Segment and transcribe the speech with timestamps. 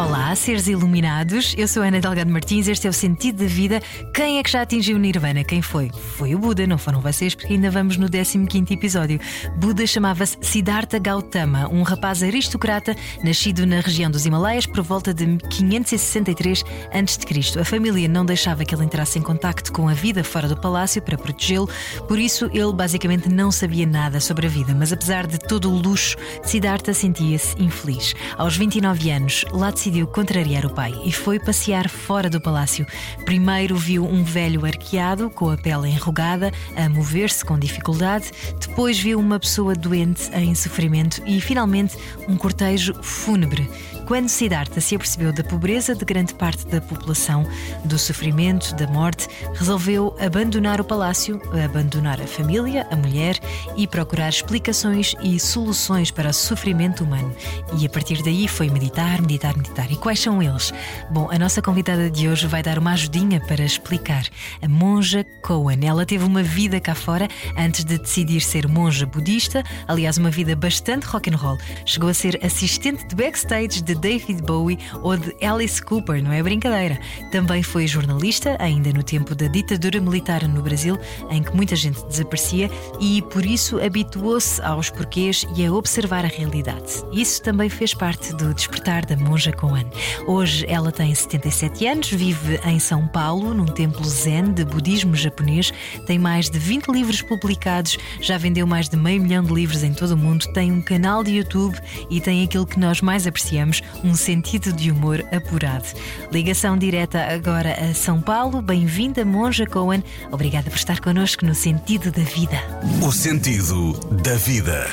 [0.00, 1.54] Olá, seres iluminados.
[1.58, 2.66] Eu sou Ana Delgado Martins.
[2.66, 3.82] Este é o sentido da vida.
[4.14, 5.44] Quem é que já atingiu o Nirvana?
[5.44, 5.90] Quem foi?
[6.16, 9.20] Foi o Buda, não foram vocês, porque ainda vamos no 15 episódio.
[9.58, 15.36] Buda chamava-se Siddhartha Gautama, um rapaz aristocrata nascido na região dos Himalaias por volta de
[15.36, 17.60] 563 a.C.
[17.60, 21.02] A família não deixava que ele entrasse em contacto com a vida fora do palácio
[21.02, 21.68] para protegê-lo,
[22.08, 24.74] por isso ele basicamente não sabia nada sobre a vida.
[24.74, 28.14] Mas apesar de todo o luxo, Siddhartha sentia-se infeliz.
[28.38, 32.86] Aos 29 anos, lá decidiu contrariar o pai e foi passear fora do palácio.
[33.24, 39.18] Primeiro viu um velho arqueado com a pele enrugada a mover-se com dificuldade, depois viu
[39.18, 41.96] uma pessoa doente em sofrimento e finalmente
[42.28, 43.68] um cortejo fúnebre.
[44.10, 47.46] Quando Siddhartha se apercebeu da pobreza de grande parte da população,
[47.84, 53.38] do sofrimento, da morte, resolveu abandonar o palácio, abandonar a família, a mulher
[53.76, 57.32] e procurar explicações e soluções para o sofrimento humano.
[57.78, 59.92] E a partir daí foi meditar, meditar, meditar.
[59.92, 60.74] E quais são eles?
[61.08, 64.26] Bom, a nossa convidada de hoje vai dar uma ajudinha para explicar.
[64.60, 65.86] A monja Cohen.
[65.86, 70.56] Ela teve uma vida cá fora antes de decidir ser monja budista, aliás, uma vida
[70.56, 71.58] bastante rock and roll.
[71.86, 76.42] Chegou a ser assistente de backstage de David Bowie ou de Alice Cooper, não é
[76.42, 76.98] brincadeira.
[77.30, 80.98] Também foi jornalista, ainda no tempo da ditadura militar no Brasil,
[81.30, 86.28] em que muita gente desaparecia, e por isso habituou-se aos porquês e a observar a
[86.28, 87.04] realidade.
[87.12, 89.86] Isso também fez parte do despertar da monja Cohen.
[90.26, 95.72] Hoje ela tem 77 anos, vive em São Paulo, num templo zen de budismo japonês,
[96.06, 99.92] tem mais de 20 livros publicados, já vendeu mais de meio milhão de livros em
[99.92, 101.78] todo o mundo, tem um canal de YouTube
[102.08, 105.86] e tem aquilo que nós mais apreciamos, um sentido de humor apurado.
[106.32, 108.62] Ligação direta agora a São Paulo.
[108.62, 110.02] Bem-vinda, Monja Cohen.
[110.30, 112.60] Obrigada por estar connosco no Sentido da Vida.
[113.02, 114.86] O sentido da vida.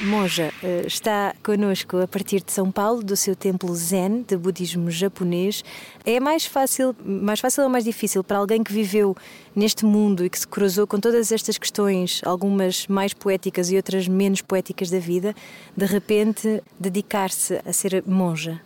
[0.00, 4.90] Monja eh, está connosco a partir de São Paulo, do seu templo Zen de budismo
[4.90, 5.64] japonês.
[6.06, 9.16] É mais fácil, mais fácil ou mais difícil para alguém que viveu
[9.56, 14.06] neste mundo e que se cruzou com todas estas questões, algumas mais poéticas e outras
[14.06, 15.34] menos poéticas da vida,
[15.76, 18.60] de repente dedicar-se a ser monja?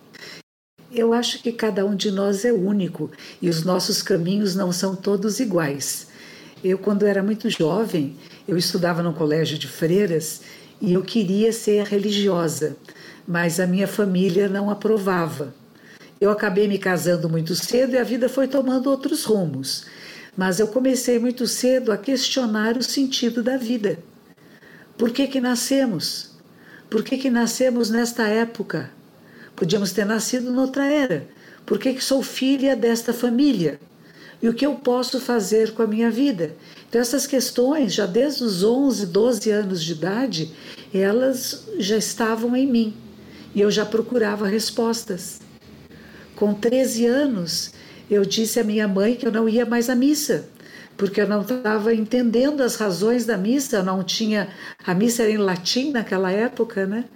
[0.93, 4.95] Eu acho que cada um de nós é único e os nossos caminhos não são
[4.95, 6.09] todos iguais.
[6.63, 8.15] Eu, quando era muito jovem,
[8.47, 10.43] eu estudava no colégio de freiras
[10.83, 12.77] e eu queria ser religiosa,
[13.27, 15.55] mas a minha família não aprovava.
[16.21, 19.87] Eu acabei me casando muito cedo e a vida foi tomando outros rumos.
[20.37, 23.99] Mas eu comecei muito cedo a questionar o sentido da vida.
[24.99, 26.33] Por que que nascemos?
[26.91, 28.91] Por que que nascemos nesta época?
[29.55, 31.29] Podíamos ter nascido noutra era.
[31.65, 33.79] Por que que sou filha desta família?
[34.43, 36.57] E o que eu posso fazer com a minha vida?
[36.93, 40.51] Então, essas questões, já desde os 11, 12 anos de idade,
[40.93, 42.95] elas já estavam em mim
[43.55, 45.41] e eu já procurava respostas.
[46.37, 47.73] Com 13 anos,
[48.11, 50.51] eu disse à minha mãe que eu não ia mais à missa,
[50.95, 54.51] porque eu não estava entendendo as razões da missa, não tinha.
[54.85, 57.07] A missa era em latim naquela época, né?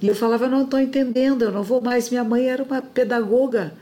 [0.00, 2.08] E eu falava, não estou entendendo, eu não vou mais.
[2.08, 3.74] Minha mãe era uma pedagoga.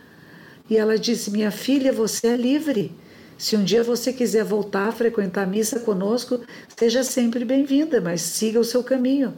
[0.69, 2.93] E ela disse: Minha filha, você é livre.
[3.38, 6.41] Se um dia você quiser voltar a frequentar a missa conosco,
[6.76, 9.32] seja sempre bem-vinda, mas siga o seu caminho.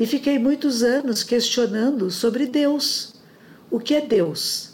[0.00, 3.12] E fiquei muitos anos questionando sobre Deus.
[3.70, 4.70] O que é Deus?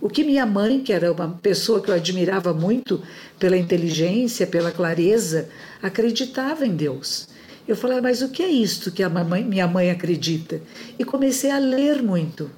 [0.00, 3.02] O que minha mãe, que era uma pessoa que eu admirava muito
[3.38, 5.50] pela inteligência, pela clareza,
[5.82, 7.28] acreditava em Deus.
[7.66, 10.62] Eu falei, mas o que é isto que a mãe, minha mãe acredita?
[10.98, 12.50] E comecei a ler muito.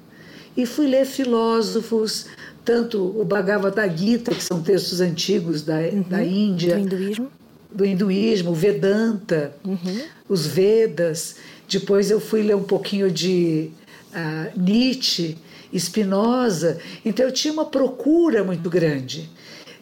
[0.55, 2.27] E fui ler filósofos,
[2.63, 7.31] tanto o Bhagavad Gita, que são textos antigos da, uhum, da Índia, do hinduísmo,
[7.71, 10.01] do hinduísmo, Vedanta, uhum.
[10.29, 11.35] os Vedas.
[11.67, 13.69] Depois eu fui ler um pouquinho de
[14.11, 15.37] uh, Nietzsche,
[15.73, 16.79] Spinoza.
[17.03, 19.29] Então eu tinha uma procura muito grande.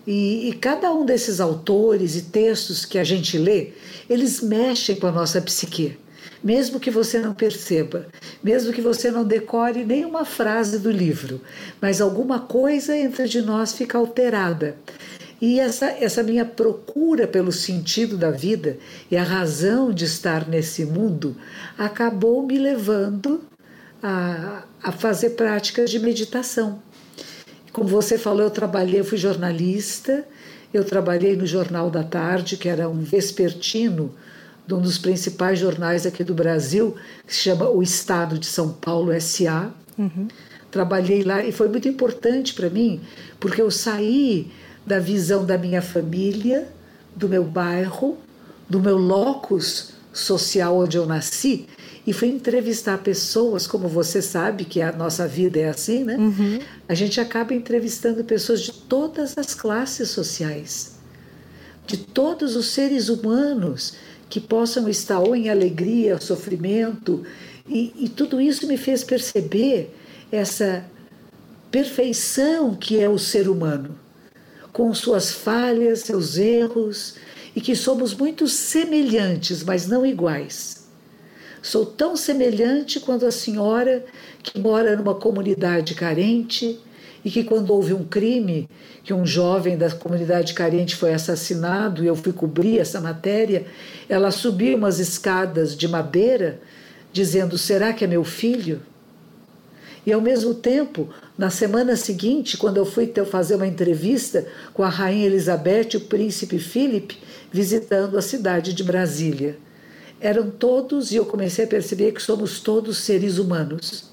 [0.08, 3.74] E, e, cada um desses autores e textos que a gente lê,
[4.10, 5.98] eles mexem com a nossa psique
[6.44, 8.08] mesmo que você não perceba,
[8.44, 11.42] mesmo que você não decore nenhuma frase do livro,
[11.82, 14.78] mas alguma coisa entre de nós fica alterada.
[15.42, 18.78] E essa, essa minha procura pelo sentido da vida
[19.10, 21.36] e a razão de estar nesse mundo
[21.78, 23.42] acabou me levando
[24.04, 26.82] a, a fazer práticas de meditação.
[27.72, 30.26] Como você falou, eu trabalhei, eu fui jornalista,
[30.74, 34.14] eu trabalhei no Jornal da Tarde, que era um vespertino
[34.70, 36.96] de um dos principais jornais aqui do Brasil,
[37.26, 39.72] que se chama O Estado de São Paulo S.A.
[39.98, 40.28] Uhum.
[40.70, 43.02] Trabalhei lá e foi muito importante para mim,
[43.40, 44.52] porque eu saí
[44.86, 46.68] da visão da minha família,
[47.16, 48.16] do meu bairro,
[48.70, 51.66] do meu locus social onde eu nasci
[52.06, 56.16] e fui entrevistar pessoas, como você sabe que a nossa vida é assim, né?
[56.16, 56.60] Uhum.
[56.88, 60.94] A gente acaba entrevistando pessoas de todas as classes sociais,
[61.88, 63.96] de todos os seres humanos
[64.30, 67.26] que possam estar ou em alegria, sofrimento,
[67.68, 69.96] e, e tudo isso me fez perceber
[70.32, 70.86] essa
[71.72, 73.98] perfeição que é o ser humano,
[74.72, 77.16] com suas falhas, seus erros,
[77.56, 80.88] e que somos muito semelhantes, mas não iguais.
[81.62, 84.06] Sou tão semelhante quanto a senhora
[84.42, 86.80] que mora numa comunidade carente
[87.24, 88.70] e que, quando houve um crime,
[89.04, 93.66] que um jovem da comunidade carente foi assassinado e eu fui cobrir essa matéria,
[94.08, 96.60] ela subiu umas escadas de madeira
[97.12, 98.82] dizendo: Será que é meu filho?
[100.06, 104.90] E ao mesmo tempo, na semana seguinte, quando eu fui fazer uma entrevista com a
[104.90, 107.18] rainha Elizabeth e o príncipe Philip,
[107.52, 109.58] visitando a cidade de Brasília,
[110.22, 114.10] eram todos, e eu comecei a perceber que somos todos seres humanos,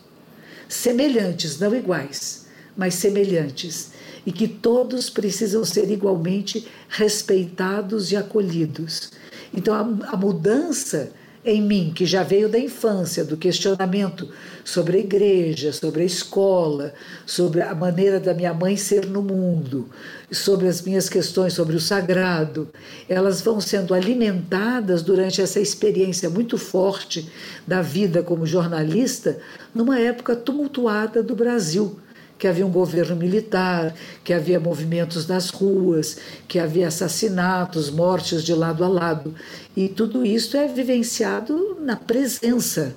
[0.68, 2.45] semelhantes, não iguais,
[2.76, 3.92] mas semelhantes,
[4.24, 9.12] e que todos precisam ser igualmente respeitados e acolhidos.
[9.54, 11.12] Então a, a mudança
[11.46, 14.28] em mim, que já veio da infância, do questionamento
[14.64, 16.92] sobre a igreja, sobre a escola,
[17.24, 19.88] sobre a maneira da minha mãe ser no mundo,
[20.28, 22.68] sobre as minhas questões sobre o sagrado,
[23.08, 27.30] elas vão sendo alimentadas durante essa experiência muito forte
[27.64, 29.38] da vida como jornalista,
[29.72, 32.00] numa época tumultuada do Brasil
[32.38, 38.54] que havia um governo militar, que havia movimentos nas ruas, que havia assassinatos, mortes de
[38.54, 39.34] lado a lado.
[39.76, 42.94] E tudo isso é vivenciado na presença,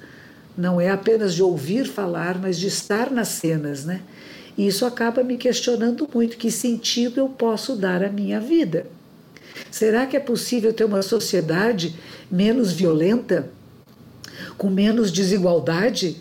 [0.58, 4.02] não é apenas de ouvir falar, mas de estar nas cenas, né?
[4.58, 8.88] E isso acaba me questionando muito que sentido eu posso dar à minha vida.
[9.72, 11.96] Será que é possível ter uma sociedade
[12.30, 13.50] menos violenta,
[14.58, 16.18] com menos desigualdade?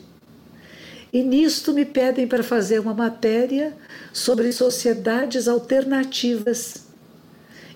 [1.12, 3.74] E nisto me pedem para fazer uma matéria
[4.12, 6.86] sobre sociedades alternativas.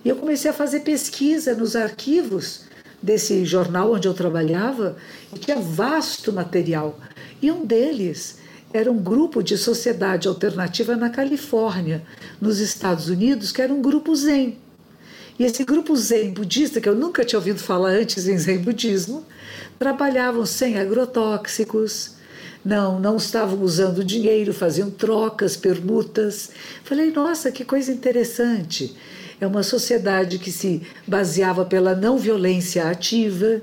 [0.04, 2.64] E eu comecei a fazer pesquisa nos arquivos
[3.02, 4.96] desse jornal onde eu trabalhava,
[5.34, 6.98] e tinha vasto material.
[7.40, 8.38] E um deles
[8.72, 12.02] era um grupo de sociedade alternativa na Califórnia,
[12.40, 14.56] nos Estados Unidos, que era um grupo Zen.
[15.38, 19.24] E esse grupo Zen budista, que eu nunca tinha ouvido falar antes em Zen budismo,
[19.78, 22.11] trabalhavam sem agrotóxicos,
[22.64, 26.50] não, não estavam usando dinheiro, faziam trocas, permutas.
[26.84, 28.94] Falei, nossa, que coisa interessante.
[29.40, 33.60] É uma sociedade que se baseava pela não violência ativa.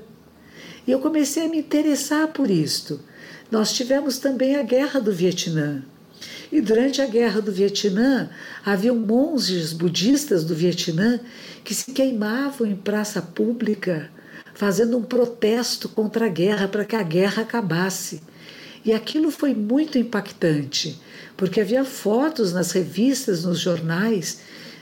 [0.86, 3.00] E eu comecei a me interessar por isto.
[3.50, 5.82] Nós tivemos também a Guerra do Vietnã.
[6.52, 8.28] E durante a Guerra do Vietnã,
[8.64, 11.18] havia monges budistas do Vietnã
[11.64, 14.10] que se queimavam em praça pública,
[14.52, 18.20] fazendo um protesto contra a guerra, para que a guerra acabasse.
[18.84, 20.98] E aquilo foi muito impactante,
[21.36, 24.40] porque havia fotos nas revistas, nos jornais,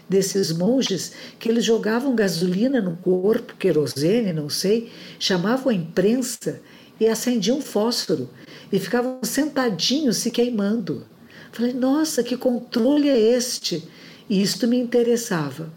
[0.08, 6.60] desses monges que eles jogavam gasolina no corpo, querosene, não sei, chamavam a imprensa
[6.98, 8.28] e acendiam fósforo
[8.72, 11.06] e ficavam sentadinhos se queimando.
[11.52, 13.82] Falei, nossa, que controle é este?
[14.28, 15.70] E isto me interessava.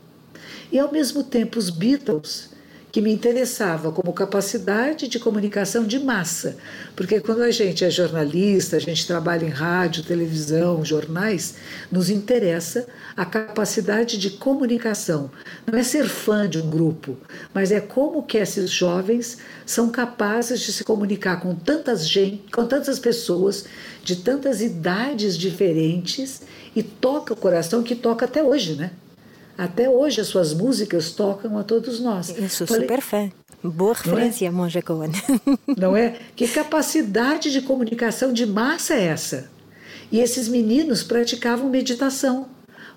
[0.72, 2.50] E ao mesmo tempo, os Beatles
[2.92, 6.58] que me interessava como capacidade de comunicação de massa,
[6.96, 11.56] porque quando a gente é jornalista, a gente trabalha em rádio, televisão, jornais,
[11.90, 15.32] nos interessa a capacidade de comunicação.
[15.66, 17.18] Não é ser fã de um grupo,
[17.54, 22.66] mas é como que esses jovens são capazes de se comunicar com tantas gente, com
[22.66, 23.66] tantas pessoas
[24.04, 26.42] de tantas idades diferentes
[26.76, 28.92] e toca o coração que toca até hoje, né?
[29.58, 32.30] Até hoje as suas músicas tocam a todos nós.
[32.36, 33.32] Eu sou Falei, super fã.
[33.64, 34.62] Boa referência, não é?
[34.64, 35.12] Monja Cohen.
[35.78, 36.16] Não é?
[36.36, 39.52] Que capacidade de comunicação de massa é essa?
[40.12, 42.48] E esses meninos praticavam meditação.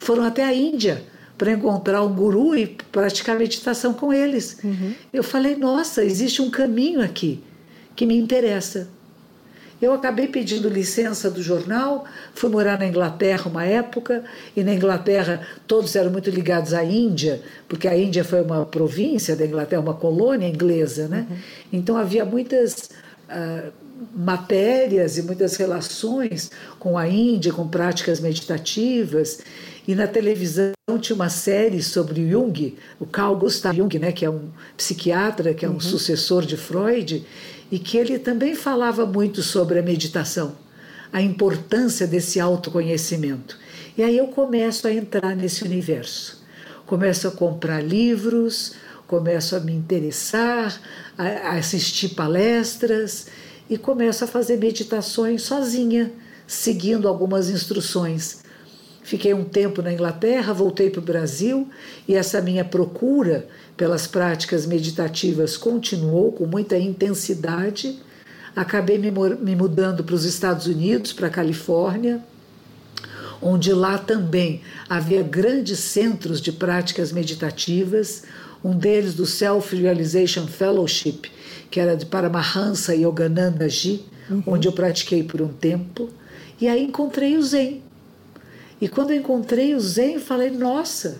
[0.00, 1.04] Foram até a Índia
[1.36, 4.58] para encontrar um guru e praticar meditação com eles.
[4.64, 4.94] Uhum.
[5.12, 7.42] Eu falei, nossa, existe um caminho aqui
[7.94, 8.88] que me interessa.
[9.80, 12.04] Eu acabei pedindo licença do jornal,
[12.34, 14.24] fui morar na Inglaterra uma época,
[14.56, 19.36] e na Inglaterra todos eram muito ligados à Índia, porque a Índia foi uma província
[19.36, 21.26] da Inglaterra, uma colônia inglesa, né?
[21.28, 21.36] Uhum.
[21.72, 22.90] Então havia muitas
[23.28, 23.72] uh,
[24.14, 29.40] matérias e muitas relações com a Índia, com práticas meditativas.
[29.86, 34.30] E na televisão tinha uma série sobre Jung, o Carl Gustav Jung, né, que é
[34.30, 35.80] um psiquiatra, que é um uhum.
[35.80, 37.24] sucessor de Freud,
[37.70, 40.56] e que ele também falava muito sobre a meditação,
[41.12, 43.58] a importância desse autoconhecimento.
[43.96, 46.42] E aí eu começo a entrar nesse universo.
[46.86, 48.74] começo a comprar livros,
[49.06, 50.80] começo a me interessar,
[51.16, 53.26] a assistir palestras
[53.68, 56.12] e começo a fazer meditações sozinha,
[56.46, 58.43] seguindo algumas instruções.
[59.04, 61.68] Fiquei um tempo na Inglaterra, voltei para o Brasil
[62.08, 63.46] e essa minha procura
[63.76, 67.98] pelas práticas meditativas continuou com muita intensidade.
[68.56, 72.24] Acabei me, me mudando para os Estados Unidos, para a Califórnia,
[73.42, 78.22] onde lá também havia grandes centros de práticas meditativas,
[78.64, 81.30] um deles do Self Realization Fellowship,
[81.70, 84.42] que era de Paramahansa Yogananda Ji, uhum.
[84.46, 86.08] onde eu pratiquei por um tempo,
[86.58, 87.82] e aí encontrei o Zen
[88.84, 91.16] e quando eu encontrei o Zen, falei: nossa,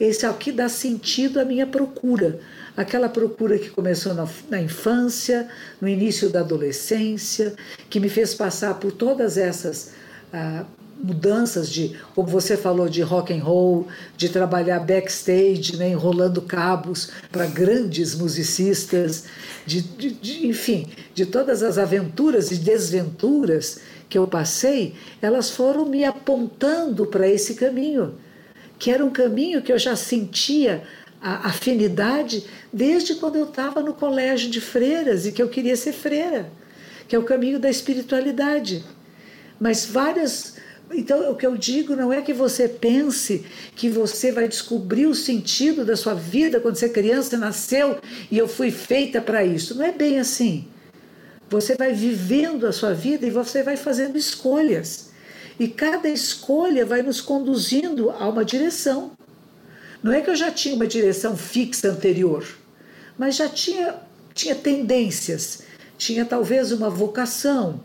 [0.00, 2.40] esse aqui dá sentido à minha procura.
[2.74, 5.46] Aquela procura que começou na, na, infância,
[5.82, 7.52] no início da adolescência,
[7.90, 9.92] que me fez passar por todas essas
[10.32, 10.64] ah,
[10.98, 17.10] mudanças de, como você falou, de rock and roll, de trabalhar backstage, né, enrolando cabos
[17.30, 19.24] para grandes musicistas,
[19.66, 23.80] de, de, de, enfim, de todas as aventuras e desventuras
[24.14, 28.14] que eu passei, elas foram me apontando para esse caminho,
[28.78, 30.84] que era um caminho que eu já sentia
[31.20, 35.92] a afinidade desde quando eu estava no colégio de freiras e que eu queria ser
[35.92, 36.48] freira,
[37.08, 38.84] que é o caminho da espiritualidade.
[39.58, 40.58] Mas várias.
[40.92, 43.44] Então, o que eu digo não é que você pense
[43.74, 47.98] que você vai descobrir o sentido da sua vida quando você é criança, nasceu
[48.30, 49.74] e eu fui feita para isso.
[49.74, 50.68] Não é bem assim.
[51.48, 55.10] Você vai vivendo a sua vida e você vai fazendo escolhas.
[55.58, 59.12] E cada escolha vai nos conduzindo a uma direção.
[60.02, 62.44] Não é que eu já tinha uma direção fixa anterior,
[63.16, 63.94] mas já tinha,
[64.34, 65.62] tinha tendências,
[65.96, 67.80] tinha talvez uma vocação,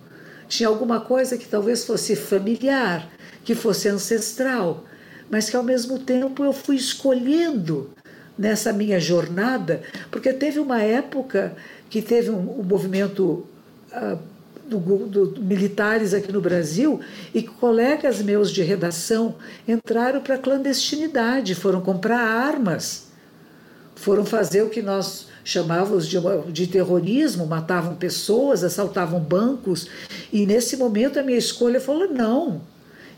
[0.48, 3.08] tinha alguma coisa que talvez fosse familiar,
[3.46, 4.84] que fosse ancestral,
[5.30, 7.92] mas que ao mesmo tempo eu fui escolhendo
[8.38, 11.56] nessa minha jornada, porque teve uma época
[11.90, 13.46] que teve um, um movimento
[13.92, 14.18] uh,
[14.70, 14.78] do,
[15.08, 17.00] do, militares aqui no Brasil
[17.34, 19.36] e colegas meus de redação
[19.68, 23.08] entraram para a clandestinidade, foram comprar armas,
[23.96, 26.18] foram fazer o que nós chamávamos de,
[26.52, 29.88] de terrorismo, matavam pessoas, assaltavam bancos.
[30.32, 32.62] E nesse momento a minha escolha falou: não,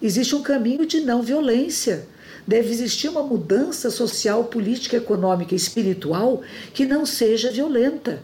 [0.01, 2.07] existe um caminho de não violência.
[2.47, 6.41] Deve existir uma mudança social, política, econômica e espiritual
[6.73, 8.19] que não seja violenta.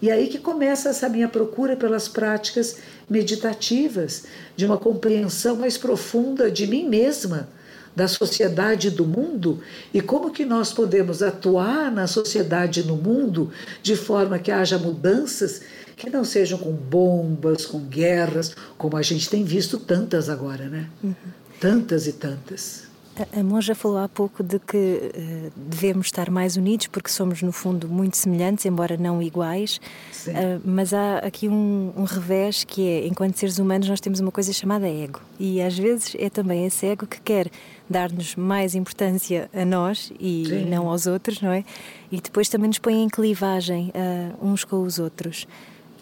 [0.00, 2.78] E aí que começa essa minha procura pelas práticas
[3.08, 4.24] meditativas,
[4.56, 7.48] de uma compreensão mais profunda de mim mesma,
[7.96, 9.60] da sociedade do mundo
[9.92, 13.50] e como que nós podemos atuar na sociedade no mundo
[13.82, 15.62] de forma que haja mudanças
[15.96, 20.88] que não sejam com bombas, com guerras, como a gente tem visto tantas agora, né?
[21.02, 21.14] Uhum.
[21.60, 22.87] Tantas e tantas.
[23.36, 27.52] A, monja falou há pouco de que uh, devemos estar mais unidos porque somos, no
[27.52, 29.80] fundo, muito semelhantes, embora não iguais.
[30.26, 34.30] Uh, mas há aqui um, um, revés que é, enquanto seres humanos, nós temos uma
[34.30, 35.20] coisa chamada ego.
[35.38, 37.50] E às vezes é também esse ego que quer
[37.88, 40.64] dar-nos mais importância a nós e Sim.
[40.66, 41.64] não aos outros, não é?
[42.12, 45.46] E depois também nos põe em clivagem uh, uns com os outros.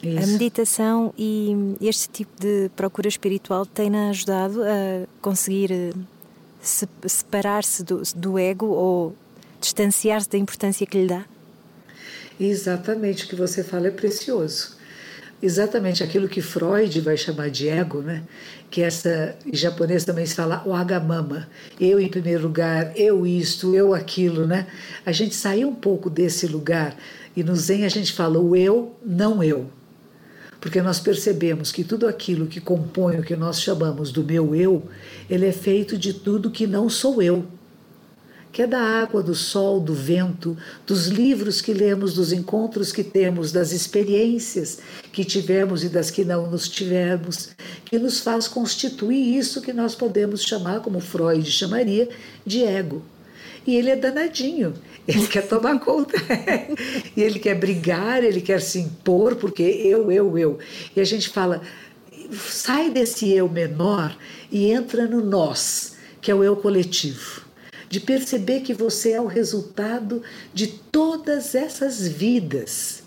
[0.03, 0.23] Isso.
[0.23, 5.95] A meditação e este tipo de procura espiritual tem-na ajudado a conseguir
[6.67, 9.17] separar-se do, do ego ou
[9.61, 11.25] distanciar-se da importância que lhe dá?
[12.39, 14.77] Exatamente, o que você fala é precioso.
[15.43, 18.23] Exatamente aquilo que Freud vai chamar de ego, né?
[18.71, 21.49] que essa em japonês também se fala o agamama,
[21.81, 24.67] eu em primeiro lugar, eu isto, eu aquilo, né?
[25.05, 26.97] A gente saiu um pouco desse lugar
[27.37, 29.71] e no Zen a gente fala o eu, não eu
[30.67, 34.83] porque nós percebemos que tudo aquilo que compõe o que nós chamamos do meu eu,
[35.31, 37.47] ele é feito de tudo que não sou eu.
[38.51, 43.05] Que é da água, do sol, do vento, dos livros que lemos, dos encontros que
[43.05, 44.81] temos, das experiências
[45.13, 47.51] que tivemos e das que não nos tivemos,
[47.85, 52.09] que nos faz constituir isso que nós podemos chamar, como Freud chamaria,
[52.45, 53.05] de ego.
[53.65, 54.75] E ele é danadinho.
[55.07, 56.17] Ele quer tomar conta.
[57.17, 60.59] e ele quer brigar, ele quer se impor, porque eu, eu, eu.
[60.95, 61.63] E a gente fala,
[62.33, 64.17] sai desse eu menor
[64.51, 67.43] e entra no nós, que é o eu coletivo.
[67.89, 70.23] De perceber que você é o resultado
[70.53, 73.05] de todas essas vidas,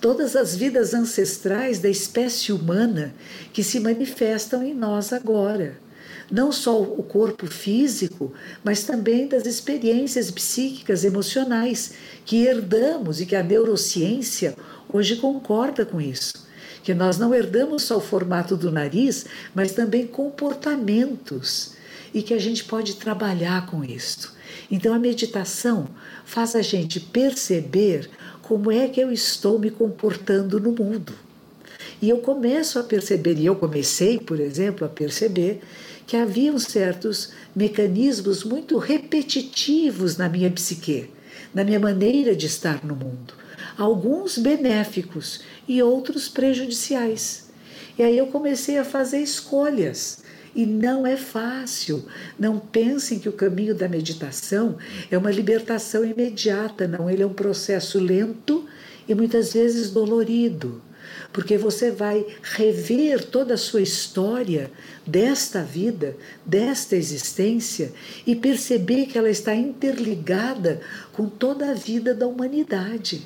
[0.00, 3.14] todas as vidas ancestrais da espécie humana
[3.52, 5.87] que se manifestam em nós agora
[6.30, 8.32] não só o corpo físico,
[8.62, 11.92] mas também das experiências psíquicas, emocionais
[12.24, 14.54] que herdamos e que a neurociência
[14.92, 16.46] hoje concorda com isso.
[16.82, 21.72] Que nós não herdamos só o formato do nariz, mas também comportamentos
[22.14, 24.36] e que a gente pode trabalhar com isso.
[24.70, 25.88] Então a meditação
[26.24, 28.08] faz a gente perceber
[28.42, 31.12] como é que eu estou me comportando no mundo.
[32.00, 35.60] E eu começo a perceber, e eu comecei, por exemplo, a perceber
[36.08, 41.10] que haviam certos mecanismos muito repetitivos na minha psique,
[41.54, 43.34] na minha maneira de estar no mundo.
[43.76, 47.50] Alguns benéficos e outros prejudiciais.
[47.98, 50.24] E aí eu comecei a fazer escolhas.
[50.56, 52.02] E não é fácil.
[52.38, 54.78] Não pensem que o caminho da meditação
[55.10, 57.10] é uma libertação imediata, não.
[57.10, 58.66] Ele é um processo lento
[59.06, 60.80] e muitas vezes dolorido
[61.32, 64.70] porque você vai rever toda a sua história
[65.06, 67.92] desta vida, desta existência
[68.26, 70.80] e perceber que ela está interligada
[71.12, 73.22] com toda a vida da humanidade.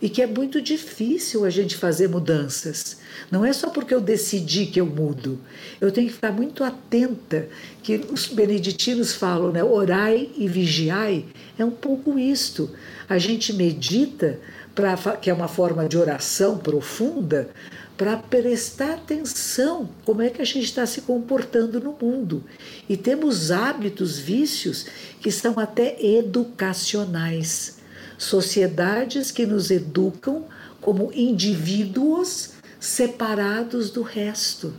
[0.00, 2.98] E que é muito difícil a gente fazer mudanças.
[3.30, 5.40] Não é só porque eu decidi que eu mudo.
[5.80, 7.48] Eu tenho que ficar muito atenta,
[7.82, 9.64] que os beneditinos falam, né?
[9.64, 11.24] Orai e vigiai.
[11.58, 12.70] É um pouco isto.
[13.08, 14.38] A gente medita
[14.76, 17.48] pra, que é uma forma de oração profunda,
[17.96, 22.44] para prestar atenção como é que a gente está se comportando no mundo.
[22.86, 24.86] E temos hábitos, vícios
[25.18, 27.78] que são até educacionais.
[28.18, 30.44] Sociedades que nos educam
[30.80, 34.74] como indivíduos separados do resto.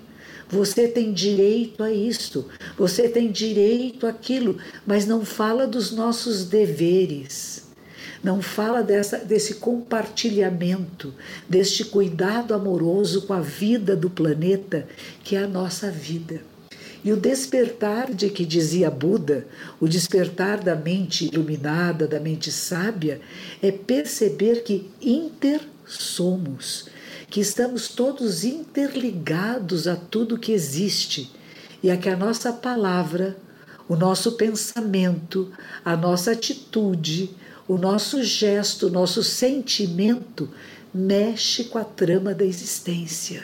[0.47, 2.45] Você tem direito a isto,
[2.77, 7.66] você tem direito àquilo, mas não fala dos nossos deveres
[8.27, 11.13] não fala dessa, desse compartilhamento,
[11.47, 14.85] deste cuidado amoroso com a vida do planeta,
[15.23, 16.41] que é a nossa vida.
[17.05, 19.47] E o despertar de que dizia Buda,
[19.79, 23.21] o despertar da mente iluminada, da mente sábia,
[23.63, 26.89] é perceber que inter somos,
[27.29, 31.31] que estamos todos interligados a tudo que existe
[31.81, 33.37] e a que a nossa palavra,
[33.87, 35.49] o nosso pensamento,
[35.85, 37.33] a nossa atitude,
[37.67, 40.49] o nosso gesto, o nosso sentimento
[40.93, 43.43] mexe com a trama da existência.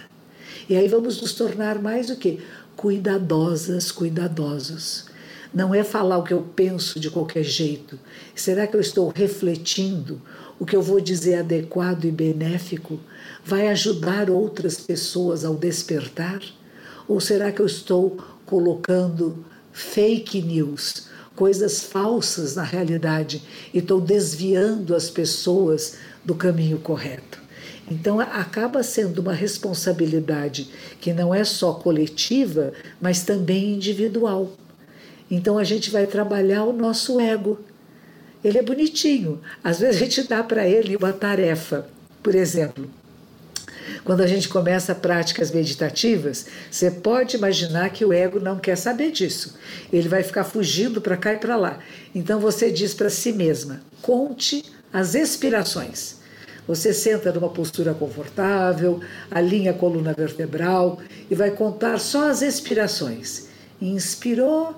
[0.70, 2.40] E aí vamos nos tornar mais o que?
[2.76, 5.06] Cuidadosas, cuidadosos.
[5.54, 8.00] Não é falar o que eu penso de qualquer jeito.
[8.34, 10.22] Será que eu estou refletindo?
[10.60, 13.00] O que eu vou dizer adequado e benéfico
[13.46, 16.42] vai ajudar outras pessoas ao despertar?
[17.08, 23.42] Ou será que eu estou colocando fake news, coisas falsas na realidade
[23.74, 27.42] e estou desviando as pessoas do caminho correto.
[27.90, 30.70] Então acaba sendo uma responsabilidade
[31.02, 34.54] que não é só coletiva, mas também individual.
[35.30, 37.60] Então a gente vai trabalhar o nosso ego.
[38.44, 39.42] Ele é bonitinho.
[39.64, 41.88] Às vezes a gente dá para ele uma tarefa.
[42.22, 42.90] Por exemplo,
[44.04, 49.12] quando a gente começa práticas meditativas, você pode imaginar que o ego não quer saber
[49.12, 49.56] disso.
[49.92, 51.80] Ele vai ficar fugindo para cá e para lá.
[52.14, 56.22] Então você diz para si mesma: conte as expirações.
[56.68, 63.48] Você senta numa postura confortável, alinha a coluna vertebral e vai contar só as expirações.
[63.82, 64.76] Inspirou,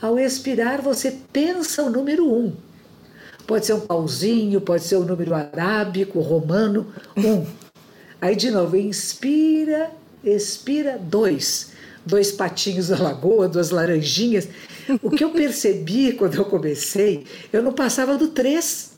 [0.00, 2.52] ao expirar você pensa o número um.
[3.46, 7.46] Pode ser um pauzinho, pode ser o um número arábico, romano, um.
[8.20, 9.90] Aí de novo, inspira,
[10.24, 11.72] expira, dois.
[12.04, 14.48] Dois patinhos da lagoa, duas laranjinhas.
[15.02, 18.92] O que eu percebi quando eu comecei, eu não passava do três.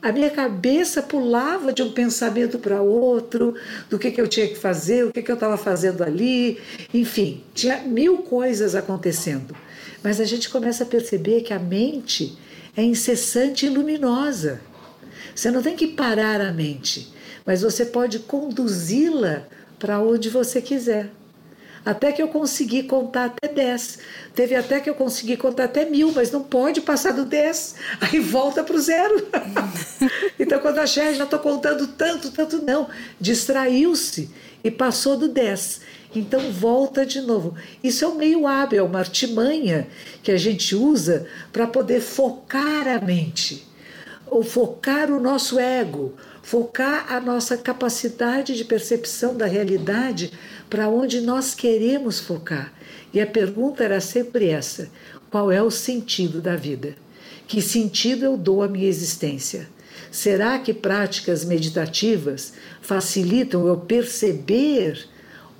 [0.00, 3.54] A minha cabeça pulava de um pensamento para outro,
[3.90, 6.58] do que, que eu tinha que fazer, o que, que eu estava fazendo ali,
[6.94, 9.54] enfim, tinha mil coisas acontecendo.
[10.02, 12.38] Mas a gente começa a perceber que a mente
[12.74, 14.62] é incessante e luminosa.
[15.34, 17.12] Você não tem que parar a mente
[17.44, 19.42] mas você pode conduzi-la
[19.78, 21.10] para onde você quiser.
[21.84, 23.98] Até que eu consegui contar até 10.
[24.34, 27.74] Teve até que eu consegui contar até mil, mas não pode passar do 10.
[28.00, 29.26] Aí volta para o zero.
[30.38, 32.88] então, quando achei, já estou contando tanto, tanto, não.
[33.18, 34.30] Distraiu-se
[34.62, 35.80] e passou do 10.
[36.14, 37.54] Então, volta de novo.
[37.82, 39.86] Isso é um meio hábil, é uma artimanha
[40.22, 43.66] que a gente usa para poder focar a mente,
[44.26, 46.14] ou focar o nosso ego,
[46.50, 50.32] focar a nossa capacidade de percepção da realidade
[50.68, 52.72] para onde nós queremos focar.
[53.14, 54.90] E a pergunta era sempre essa:
[55.30, 56.96] qual é o sentido da vida?
[57.46, 59.68] Que sentido eu dou à minha existência?
[60.10, 65.06] Será que práticas meditativas facilitam eu perceber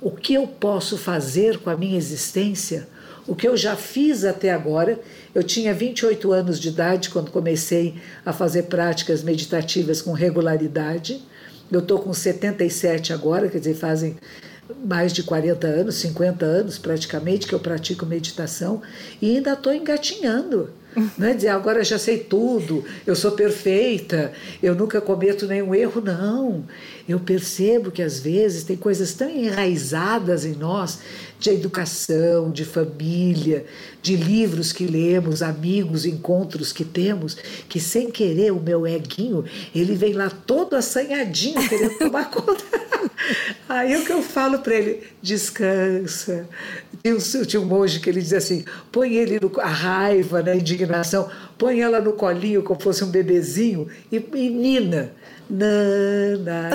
[0.01, 2.89] o que eu posso fazer com a minha existência?
[3.27, 4.99] O que eu já fiz até agora
[5.33, 11.23] eu tinha 28 anos de idade quando comecei a fazer práticas meditativas com regularidade.
[11.71, 14.17] Eu estou com 77 agora, quer dizer, fazem
[14.83, 18.81] mais de 40 anos, 50 anos praticamente, que eu pratico meditação
[19.21, 20.69] e ainda estou engatinhando.
[21.17, 26.01] Não é dizer agora já sei tudo, eu sou perfeita, eu nunca cometo nenhum erro,
[26.01, 26.65] não.
[27.07, 30.99] Eu percebo que às vezes tem coisas tão enraizadas em nós
[31.39, 33.65] de educação, de família,
[34.01, 37.35] de livros que lemos, amigos, encontros que temos,
[37.67, 42.63] que sem querer o meu eguinho, ele vem lá todo assanhadinho querendo tomar conta.
[43.67, 46.47] Aí o que eu falo para ele, descansa.
[47.01, 50.51] Tinha um, tinha um monge que ele dizia assim: põe ele no, a raiva, né,
[50.51, 55.11] a indignação, põe ela no colinho como fosse um bebezinho e menina.
[55.53, 56.69] Nana,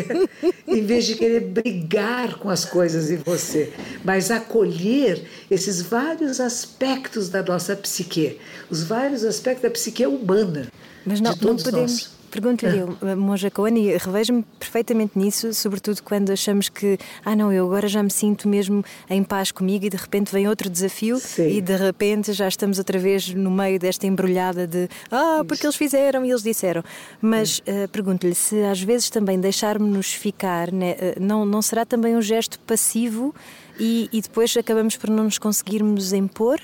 [0.66, 3.70] em vez de querer brigar com as coisas em você,
[4.02, 8.38] mas acolher esses vários aspectos da nossa psique,
[8.70, 10.68] os vários aspectos da psique humana.
[11.04, 11.92] Mas não, de todos não podemos.
[11.92, 12.17] Nós.
[12.30, 13.16] Pergunto-lhe, ah.
[13.16, 18.10] Monja Coane, revejo-me perfeitamente nisso, sobretudo quando achamos que, ah não, eu agora já me
[18.10, 21.48] sinto mesmo em paz comigo e de repente vem outro desafio Sim.
[21.48, 25.76] e de repente já estamos outra vez no meio desta embrulhada de, ah, porque eles
[25.76, 26.82] fizeram e eles disseram.
[27.20, 32.16] Mas uh, pergunto-lhe se às vezes também deixarmos-nos ficar, né, uh, não, não será também
[32.16, 33.34] um gesto passivo
[33.78, 36.60] e, e depois acabamos por não nos conseguirmos impor?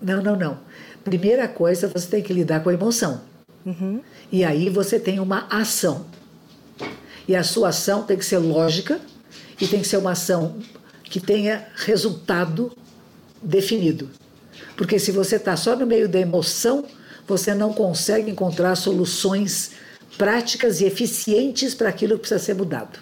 [0.00, 0.58] Não, não, não.
[1.04, 3.20] Primeira coisa, você tem que lidar com a emoção.
[3.64, 4.00] Uhum.
[4.30, 6.06] E aí você tem uma ação.
[7.26, 9.00] E a sua ação tem que ser lógica
[9.60, 10.56] e tem que ser uma ação
[11.04, 12.72] que tenha resultado
[13.42, 14.08] definido.
[14.76, 16.84] Porque se você está só no meio da emoção,
[17.26, 19.72] você não consegue encontrar soluções
[20.16, 22.98] práticas e eficientes para aquilo que precisa ser mudado.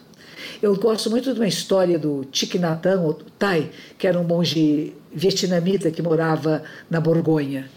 [0.62, 4.25] Eu gosto muito de uma história do Thich Nhat Hanh, ou Thai, que era um
[4.25, 7.69] monge vietnamita que morava na Borgonha.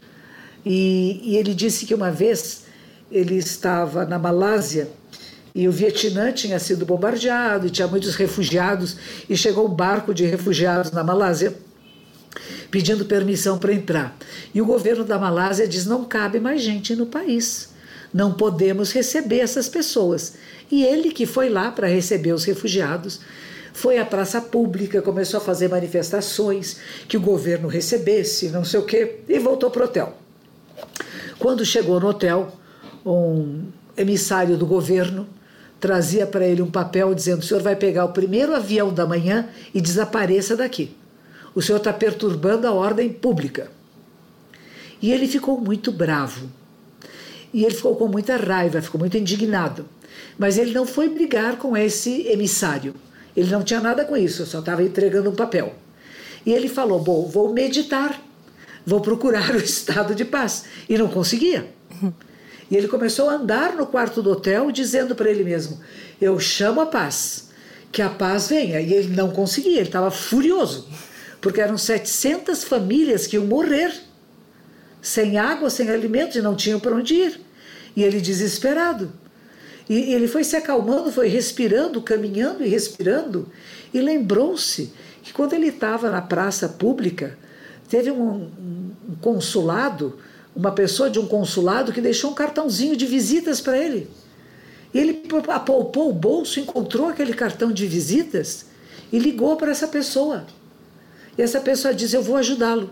[0.66, 2.66] E, e ele disse que uma vez
[3.12, 4.90] ele estava na Malásia
[5.54, 8.98] e o Vietnã tinha sido bombardeado e tinha muitos refugiados
[9.30, 11.54] e chegou um barco de refugiados na Malásia
[12.70, 14.16] pedindo permissão para entrar.
[14.54, 17.70] E o governo da Malásia diz: não cabe mais gente no país.
[18.14, 20.34] Não podemos receber essas pessoas.
[20.72, 23.20] E ele, que foi lá para receber os refugiados,
[23.74, 28.86] foi à praça pública, começou a fazer manifestações que o governo recebesse, não sei o
[28.86, 30.18] quê, e voltou para o hotel.
[31.38, 32.52] Quando chegou no hotel,
[33.06, 33.66] um
[33.98, 35.28] emissário do governo
[35.80, 39.48] trazia para ele um papel dizendo: o senhor vai pegar o primeiro avião da manhã
[39.74, 40.96] e desapareça daqui.
[41.56, 43.72] O senhor está perturbando a ordem pública.
[45.02, 46.50] E ele ficou muito bravo.
[47.54, 49.86] E ele ficou com muita raiva, ficou muito indignado.
[50.38, 52.94] Mas ele não foi brigar com esse emissário.
[53.36, 55.74] Ele não tinha nada com isso, só estava entregando um papel.
[56.46, 58.22] E ele falou: Bom, vou meditar,
[58.86, 60.66] vou procurar o estado de paz.
[60.88, 61.68] E não conseguia.
[62.70, 65.80] E ele começou a andar no quarto do hotel dizendo para ele mesmo:
[66.22, 67.50] Eu chamo a paz,
[67.92, 68.80] que a paz venha.
[68.80, 70.88] E ele não conseguia, ele estava furioso,
[71.42, 73.94] porque eram 700 famílias que iam morrer,
[75.02, 77.42] sem água, sem alimentos e não tinham para onde ir.
[77.96, 79.12] E ele desesperado.
[79.90, 83.52] E ele foi se acalmando, foi respirando, caminhando e respirando,
[83.92, 87.36] e lembrou-se que quando ele estava na praça pública,
[87.90, 88.52] teve um,
[89.10, 90.20] um consulado
[90.56, 94.10] uma pessoa de um consulado que deixou um cartãozinho de visitas para ele.
[94.94, 98.66] E ele apalpou o bolso, encontrou aquele cartão de visitas
[99.12, 100.46] e ligou para essa pessoa.
[101.38, 102.90] E essa pessoa disse: Eu vou ajudá-lo.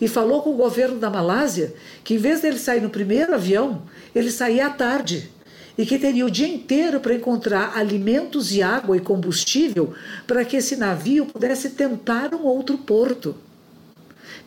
[0.00, 3.82] E falou com o governo da Malásia que, em vez dele sair no primeiro avião,
[4.14, 5.30] ele saía à tarde.
[5.76, 9.94] E que teria o dia inteiro para encontrar alimentos e água e combustível
[10.26, 13.34] para que esse navio pudesse tentar um outro porto.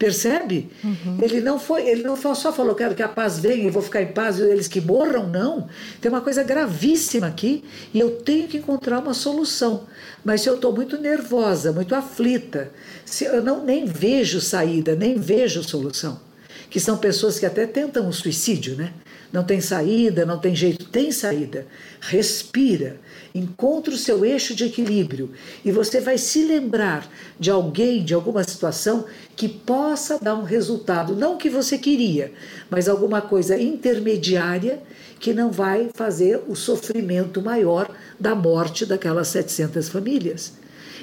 [0.04, 0.70] Percebe?
[0.84, 1.18] Uhum.
[1.22, 4.02] Ele não foi, ele não só falou quero que a paz venha e vou ficar
[4.02, 5.70] em paz e eles que morram, não.
[6.02, 7.64] Tem uma coisa gravíssima aqui
[7.94, 9.88] e eu tenho que encontrar uma solução.
[10.22, 12.70] Mas se eu estou muito nervosa, muito aflita,
[13.06, 16.20] se eu não nem vejo saída, nem vejo solução,
[16.70, 18.92] que são pessoas que até tentam o suicídio, né?
[19.32, 21.66] Não tem saída, não tem jeito, tem saída.
[22.02, 22.98] Respira,
[23.34, 25.32] encontra o seu eixo de equilíbrio
[25.66, 31.16] e você vai se lembrar de alguém, de alguma situação que possa dar um resultado,
[31.16, 32.32] não que você queria,
[32.70, 34.82] mas alguma coisa intermediária
[35.20, 40.54] que não vai fazer o sofrimento maior da morte daquelas 700 famílias.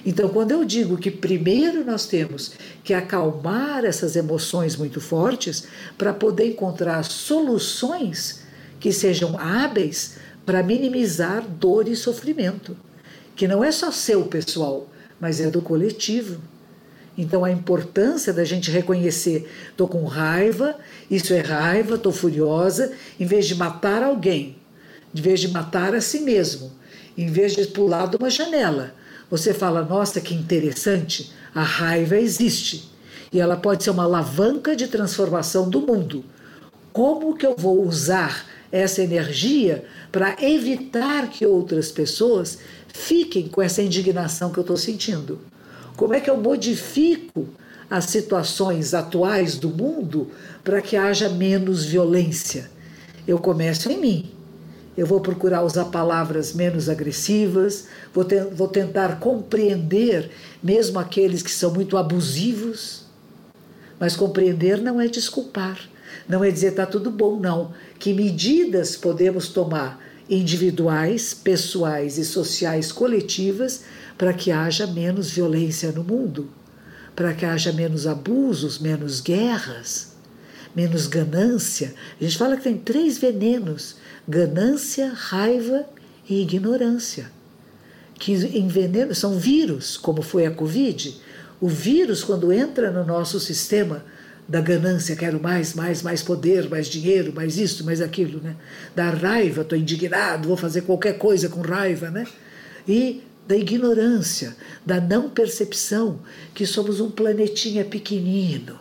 [0.04, 5.64] Então, quando eu digo que primeiro nós temos que acalmar essas emoções muito fortes
[5.98, 8.42] para poder encontrar soluções
[8.78, 12.76] que sejam hábeis para minimizar dor e sofrimento,
[13.36, 14.88] que não é só seu pessoal,
[15.20, 16.40] mas é do coletivo.
[17.16, 20.76] Então, a importância da gente reconhecer: estou com raiva,
[21.10, 24.56] isso é raiva, estou furiosa, em vez de matar alguém,
[25.14, 26.72] em vez de matar a si mesmo,
[27.16, 28.94] em vez de pular de uma janela,
[29.30, 32.90] você fala: nossa, que interessante, a raiva existe.
[33.32, 36.24] e ela pode ser uma alavanca de transformação do mundo.
[36.92, 43.82] Como que eu vou usar essa energia para evitar que outras pessoas fiquem com essa
[43.82, 45.40] indignação que eu estou sentindo?
[45.96, 47.48] Como é que eu modifico
[47.88, 50.30] as situações atuais do mundo
[50.62, 52.70] para que haja menos violência?
[53.26, 54.30] Eu começo em mim.
[54.96, 60.30] Eu vou procurar usar palavras menos agressivas, vou, te vou tentar compreender
[60.62, 63.06] mesmo aqueles que são muito abusivos.
[63.98, 65.78] Mas compreender não é desculpar,
[66.30, 67.72] não é dizer está tudo bom, não.
[67.98, 73.82] Que medidas podemos tomar individuais, pessoais e sociais coletivas
[74.16, 76.48] para que haja menos violência no mundo,
[77.16, 80.12] para que haja menos abusos, menos guerras,
[80.74, 81.94] menos ganância.
[82.20, 83.96] A gente fala que tem três venenos:
[84.28, 85.84] ganância, raiva
[86.28, 87.28] e ignorância.
[88.14, 91.20] Que envenenam, são vírus, como foi a Covid.
[91.60, 94.04] O vírus, quando entra no nosso sistema,
[94.50, 98.56] da ganância, quero mais, mais, mais poder, mais dinheiro, mais isso, mais aquilo, né?
[98.96, 102.26] Da raiva, estou indignado, vou fazer qualquer coisa com raiva, né?
[102.86, 106.18] E da ignorância, da não percepção
[106.52, 108.76] que somos um planetinha pequenino,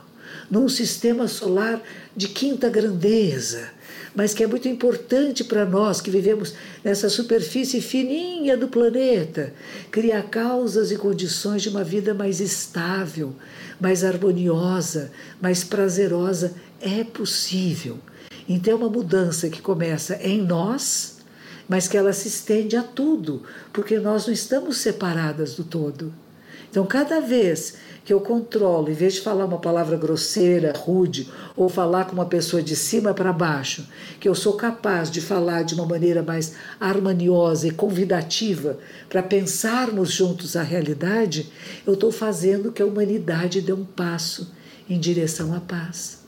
[0.50, 1.82] num sistema solar
[2.16, 3.70] de quinta grandeza,
[4.16, 9.54] mas que é muito importante para nós que vivemos nessa superfície fininha do planeta,
[9.92, 13.36] criar causas e condições de uma vida mais estável,
[13.80, 15.12] mais harmoniosa,
[15.42, 16.54] mais prazerosa.
[16.82, 18.00] É possível.
[18.48, 21.18] Então, é uma mudança que começa em nós,
[21.68, 26.12] mas que ela se estende a tudo, porque nós não estamos separadas do todo.
[26.70, 31.70] Então, cada vez que eu controlo, em vez de falar uma palavra grosseira, rude, ou
[31.70, 33.88] falar com uma pessoa de cima para baixo,
[34.20, 40.12] que eu sou capaz de falar de uma maneira mais harmoniosa e convidativa para pensarmos
[40.12, 41.52] juntos a realidade,
[41.86, 44.52] eu estou fazendo que a humanidade dê um passo
[44.90, 46.20] em direção à paz.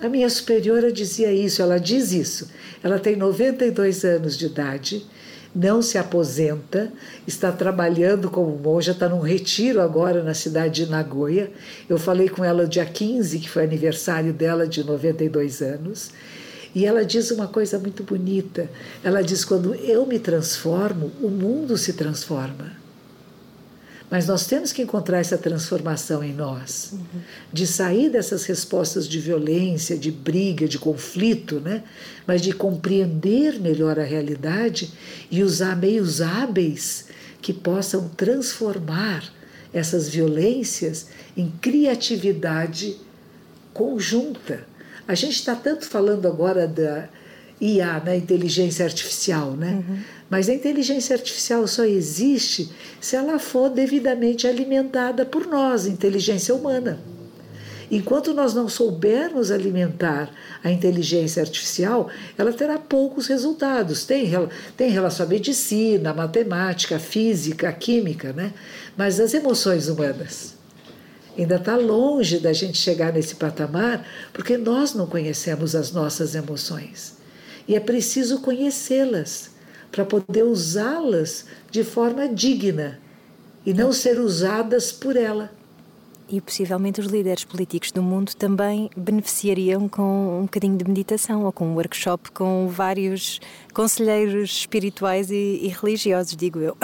[0.00, 2.48] A minha superiora dizia isso, ela diz isso.
[2.82, 5.06] Ela tem 92 anos de idade
[5.54, 6.92] não se aposenta,
[7.26, 11.50] está trabalhando como monja, está num retiro agora na cidade de Nagoya.
[11.88, 16.10] Eu falei com ela dia 15, que foi aniversário dela de 92 anos,
[16.74, 18.70] e ela diz uma coisa muito bonita.
[19.02, 22.79] Ela diz: quando eu me transformo, o mundo se transforma.
[24.10, 27.20] Mas nós temos que encontrar essa transformação em nós, uhum.
[27.52, 31.84] de sair dessas respostas de violência, de briga, de conflito, né?
[32.26, 34.92] mas de compreender melhor a realidade
[35.30, 37.06] e usar meios hábeis
[37.40, 39.32] que possam transformar
[39.72, 42.96] essas violências em criatividade
[43.72, 44.66] conjunta.
[45.06, 47.08] A gente está tanto falando agora da
[47.60, 49.84] IA, né, inteligência artificial, né?
[49.86, 49.98] Uhum.
[50.30, 52.70] Mas a inteligência artificial só existe
[53.00, 57.00] se ela for devidamente alimentada por nós, inteligência humana.
[57.90, 60.30] Enquanto nós não soubermos alimentar
[60.62, 64.04] a inteligência artificial, ela terá poucos resultados.
[64.04, 64.30] Tem,
[64.76, 68.52] tem relação à medicina, à matemática, à física, à química, né?
[68.96, 70.54] mas as emoções humanas.
[71.36, 77.19] Ainda está longe da gente chegar nesse patamar, porque nós não conhecemos as nossas emoções.
[77.66, 79.50] E é preciso conhecê-las
[79.90, 82.98] para poder usá-las de forma digna
[83.64, 85.50] e não ser usadas por ela
[86.30, 91.52] e possivelmente os líderes políticos do mundo também beneficiariam com um bocadinho de meditação ou
[91.52, 93.40] com um workshop com vários
[93.74, 96.76] conselheiros espirituais e, e religiosos, digo eu.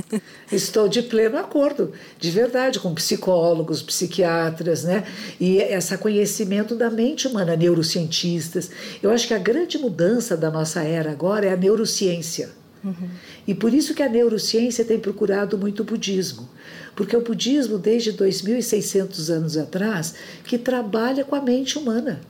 [0.50, 5.04] Estou de pleno acordo, de verdade, com psicólogos, psiquiatras, né?
[5.38, 8.70] E esse conhecimento da mente humana, neurocientistas.
[9.02, 12.50] Eu acho que a grande mudança da nossa era agora é a neurociência.
[12.82, 13.08] Uhum.
[13.46, 16.48] E por isso que a neurociência tem procurado muito o budismo.
[16.94, 22.20] Porque o budismo, desde 2.600 anos atrás, que trabalha com a mente humana.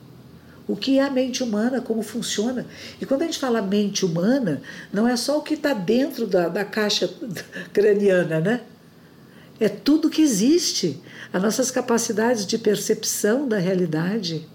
[0.67, 2.65] O que é a mente humana, como funciona.
[2.99, 6.49] E quando a gente fala mente humana, não é só o que está dentro da,
[6.49, 7.07] da caixa
[7.71, 8.61] craniana, né?
[9.59, 10.99] É tudo que existe.
[11.31, 14.47] As nossas capacidades de percepção da realidade,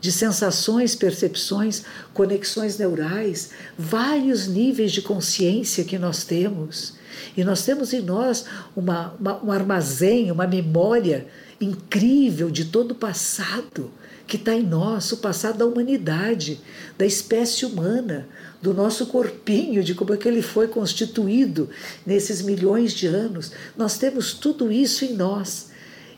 [0.00, 1.84] de sensações, percepções,
[2.14, 6.94] conexões neurais, vários níveis de consciência que nós temos.
[7.36, 8.44] E nós temos em nós
[8.76, 11.26] uma, uma, um armazém, uma memória
[11.60, 13.90] incrível de todo o passado
[14.26, 16.60] que está em nós, o passado da humanidade,
[16.96, 18.26] da espécie humana,
[18.62, 21.68] do nosso corpinho, de como é que ele foi constituído
[22.06, 23.52] nesses milhões de anos.
[23.76, 25.70] Nós temos tudo isso em nós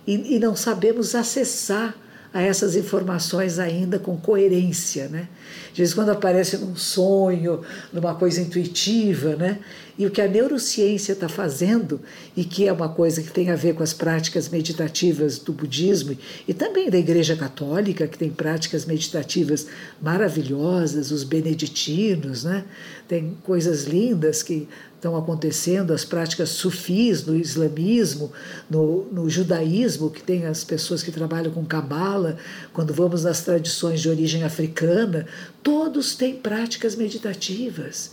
[0.06, 1.96] e, e não sabemos acessar
[2.32, 5.28] a essas informações ainda com coerência, né?
[5.72, 9.60] De vez em quando aparece num sonho, numa coisa intuitiva, né?
[9.96, 12.00] E o que a neurociência está fazendo,
[12.36, 16.16] e que é uma coisa que tem a ver com as práticas meditativas do budismo
[16.48, 19.68] e também da Igreja Católica, que tem práticas meditativas
[20.02, 22.64] maravilhosas, os beneditinos, né?
[23.06, 28.32] tem coisas lindas que estão acontecendo, as práticas sufis no islamismo,
[28.68, 32.38] no, no judaísmo, que tem as pessoas que trabalham com cabala,
[32.72, 35.26] quando vamos nas tradições de origem africana,
[35.62, 38.12] todos têm práticas meditativas.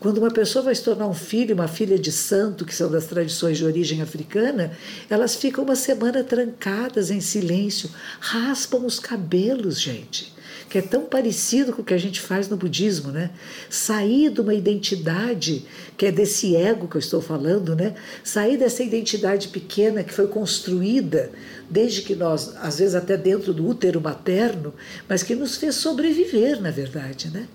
[0.00, 3.04] Quando uma pessoa vai se tornar um filho, uma filha de santo, que são das
[3.04, 4.72] tradições de origem africana,
[5.10, 10.32] elas ficam uma semana trancadas em silêncio, raspam os cabelos, gente
[10.70, 13.30] que é tão parecido com o que a gente faz no budismo, né?
[13.68, 17.94] Sair de uma identidade que é desse ego que eu estou falando, né?
[18.22, 21.32] Sair dessa identidade pequena que foi construída
[21.68, 24.72] desde que nós, às vezes até dentro do útero materno,
[25.08, 27.48] mas que nos fez sobreviver, na verdade, né?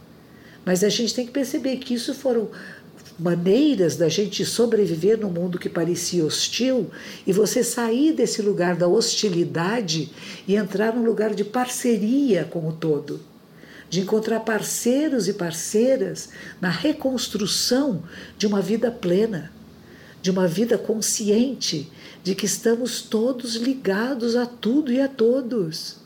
[0.66, 2.50] Mas a gente tem que perceber que isso foram
[3.18, 6.90] maneiras da gente sobreviver num mundo que parecia hostil
[7.26, 10.12] e você sair desse lugar da hostilidade
[10.48, 13.22] e entrar num lugar de parceria com o todo.
[13.90, 18.04] De encontrar parceiros e parceiras na reconstrução
[18.38, 19.54] de uma vida plena,
[20.22, 21.90] de uma vida consciente
[22.24, 25.98] de que estamos todos ligados a tudo e a todos.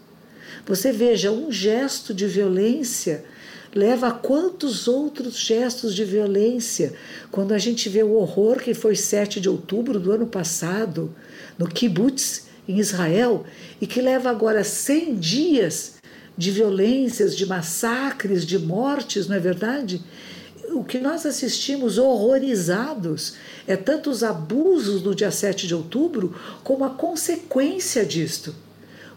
[0.67, 3.23] Você veja, um gesto de violência
[3.73, 6.93] leva a quantos outros gestos de violência.
[7.31, 11.13] Quando a gente vê o horror que foi 7 de outubro do ano passado,
[11.57, 13.45] no kibbutz, em Israel,
[13.81, 15.95] e que leva agora 100 dias
[16.37, 20.01] de violências, de massacres, de mortes, não é verdade?
[20.71, 23.33] O que nós assistimos horrorizados
[23.67, 28.55] é tanto os abusos do dia 7 de outubro, como a consequência disto.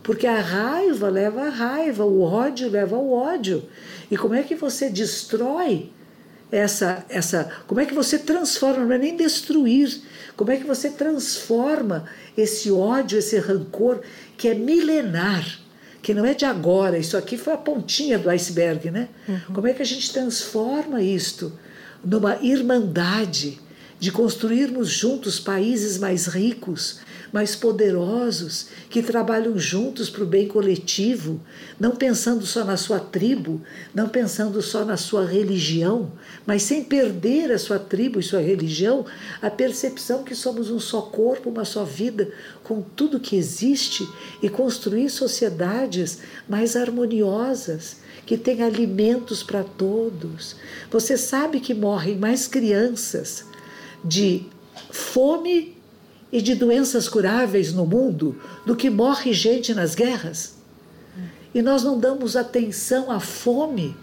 [0.03, 3.63] Porque a raiva leva a raiva, o ódio leva ao ódio.
[4.13, 5.91] E como é que você destrói
[6.51, 10.03] essa essa, como é que você transforma, não é nem destruir,
[10.37, 12.05] como é que você transforma
[12.37, 14.03] esse ódio, esse rancor
[14.37, 15.61] que é milenar,
[16.03, 19.09] que não é de agora, isso aqui foi a pontinha do iceberg, né?
[19.27, 19.55] Uhum.
[19.55, 21.59] Como é que a gente transforma isto
[22.05, 23.59] numa irmandade
[23.99, 27.01] de construirmos juntos países mais ricos,
[27.33, 31.41] mais poderosos, que trabalham juntos para o bem coletivo,
[31.81, 33.61] não pensando só na sua tribo,
[33.95, 36.13] não pensando só na sua religião,
[36.47, 39.07] mas sem perder a sua tribo e sua religião,
[39.41, 42.31] a percepção que somos um só corpo, uma só vida,
[42.63, 44.07] com tudo que existe
[44.43, 50.57] e construir sociedades mais harmoniosas, que tenham alimentos para todos.
[50.91, 53.45] Você sabe que morrem mais crianças
[54.05, 54.47] de
[54.91, 55.82] fome
[56.33, 60.55] e de doenças curáveis no mundo do que morre gente nas guerras.
[61.55, 63.95] E nós não damos atenção à fome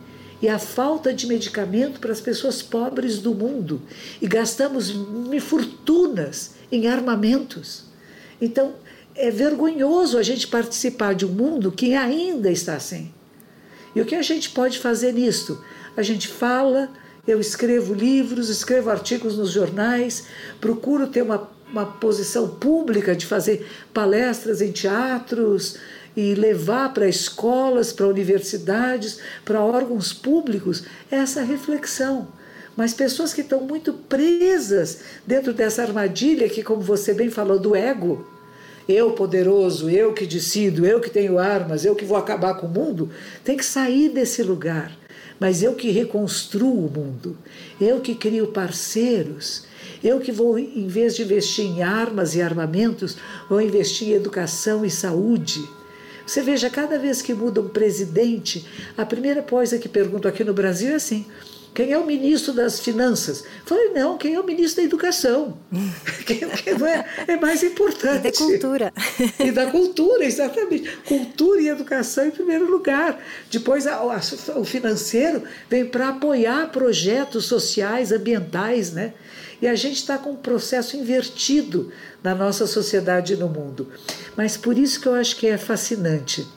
[0.41, 3.81] e à falta de medicamento para as pessoas pobres do mundo
[4.21, 4.93] e gastamos
[5.41, 7.85] fortunas em armamentos.
[8.39, 8.75] Então,
[9.15, 13.11] é vergonhoso a gente participar de um mundo que ainda está assim.
[13.95, 15.61] E o que a gente pode fazer nisto?
[15.97, 16.89] A gente fala,
[17.27, 20.25] eu escrevo livros, escrevo artigos nos jornais,
[20.61, 25.77] procuro ter uma uma posição pública de fazer palestras em teatros
[26.15, 32.27] e levar para escolas, para universidades, para órgãos públicos essa reflexão.
[32.75, 37.75] Mas pessoas que estão muito presas dentro dessa armadilha que, como você bem falou, do
[37.75, 38.25] ego,
[38.87, 42.69] eu poderoso, eu que decido, eu que tenho armas, eu que vou acabar com o
[42.69, 43.09] mundo,
[43.43, 44.97] tem que sair desse lugar.
[45.39, 47.37] Mas eu que reconstruo o mundo,
[47.79, 49.65] eu que crio parceiros,
[50.03, 53.17] eu que vou, em vez de investir em armas e armamentos,
[53.49, 55.67] vou investir em educação e saúde.
[56.25, 60.53] Você veja, cada vez que muda um presidente, a primeira coisa que pergunto aqui no
[60.53, 61.25] Brasil é assim:
[61.73, 63.43] quem é o ministro das Finanças?
[63.65, 65.57] Falei, não, quem é o ministro da Educação?
[66.25, 68.27] quem, é, é, mais importante.
[68.27, 68.93] E da cultura.
[69.39, 70.89] e da cultura, exatamente.
[71.05, 73.17] Cultura e educação em primeiro lugar.
[73.49, 79.13] Depois, a, a, o financeiro vem para apoiar projetos sociais, ambientais, né?
[79.61, 81.91] E a gente está com um processo invertido
[82.23, 83.87] na nossa sociedade e no mundo.
[84.35, 86.47] Mas por isso que eu acho que é fascinante.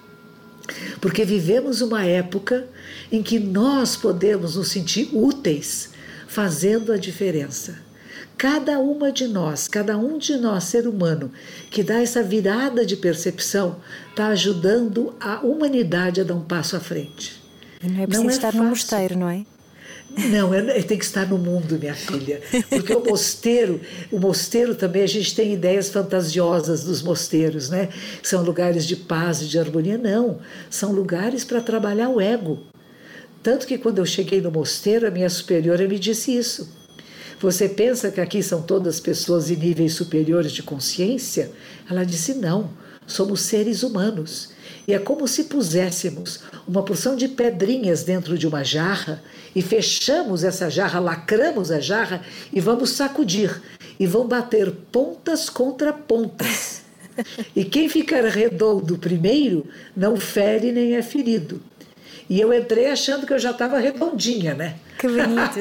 [1.01, 2.67] Porque vivemos uma época
[3.11, 5.91] em que nós podemos nos sentir úteis
[6.29, 7.77] fazendo a diferença.
[8.39, 11.31] Cada uma de nós, cada um de nós, ser humano,
[11.71, 13.77] que dá essa virada de percepção,
[14.11, 17.41] está ajudando a humanidade a dar um passo à frente.
[17.83, 18.63] Não é preciso não é estar fácil.
[18.63, 19.45] no mosteiro, não é?
[20.17, 20.51] Não,
[20.87, 22.41] tem que estar no mundo, minha filha.
[22.69, 27.89] Porque o mosteiro, o mosteiro também, a gente tem ideias fantasiosas dos mosteiros, né?
[28.23, 29.97] São lugares de paz e de harmonia.
[29.97, 30.39] Não,
[30.69, 32.61] são lugares para trabalhar o ego.
[33.43, 36.69] Tanto que quando eu cheguei no mosteiro, a minha superiora me disse isso.
[37.41, 41.51] Você pensa que aqui são todas pessoas em níveis superiores de consciência?
[41.91, 42.71] Ela disse: Não,
[43.05, 44.52] somos seres humanos.
[44.87, 49.23] E é como se puséssemos uma porção de pedrinhas dentro de uma jarra
[49.55, 52.23] e fechamos essa jarra, lacramos a jarra
[52.53, 53.63] e vamos sacudir.
[54.01, 56.83] E vão bater pontas contra pontas.
[57.55, 61.61] E quem ficar redondo primeiro não fere nem é ferido.
[62.29, 64.77] E eu entrei achando que eu já estava redondinha, né?
[64.99, 65.61] Que bonito.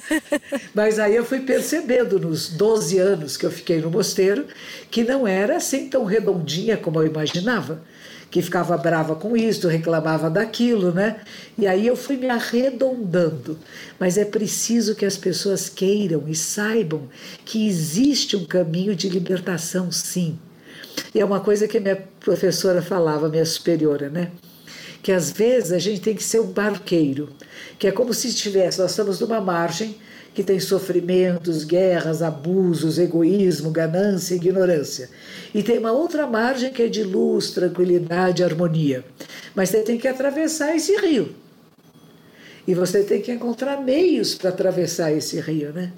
[0.74, 4.46] Mas aí eu fui percebendo nos 12 anos que eu fiquei no mosteiro
[4.90, 7.82] que não era assim tão redondinha como eu imaginava.
[8.30, 11.20] Que ficava brava com isso, reclamava daquilo, né?
[11.56, 13.58] E aí eu fui me arredondando.
[13.98, 17.08] Mas é preciso que as pessoas queiram e saibam
[17.44, 20.38] que existe um caminho de libertação, sim.
[21.14, 24.30] E é uma coisa que minha professora falava, minha superiora, né?
[25.02, 27.30] que às vezes a gente tem que ser um barqueiro,
[27.78, 29.96] que é como se estivesse, nós estamos numa margem
[30.34, 35.08] que tem sofrimentos, guerras, abusos, egoísmo, ganância, ignorância.
[35.54, 39.04] E tem uma outra margem que é de luz, tranquilidade, harmonia.
[39.54, 41.34] Mas você tem que atravessar esse rio.
[42.66, 45.90] E você tem que encontrar meios para atravessar esse rio, né?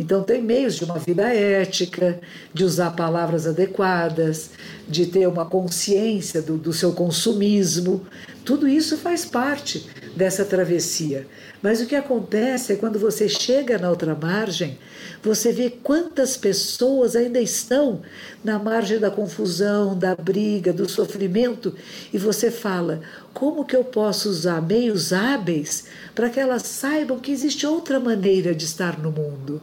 [0.00, 2.18] Então, tem meios de uma vida ética,
[2.54, 4.50] de usar palavras adequadas,
[4.88, 8.06] de ter uma consciência do, do seu consumismo.
[8.50, 11.24] Tudo isso faz parte dessa travessia.
[11.62, 14.76] Mas o que acontece é quando você chega na outra margem,
[15.22, 18.02] você vê quantas pessoas ainda estão
[18.42, 21.76] na margem da confusão, da briga, do sofrimento,
[22.12, 27.30] e você fala: como que eu posso usar meios hábeis para que elas saibam que
[27.30, 29.62] existe outra maneira de estar no mundo?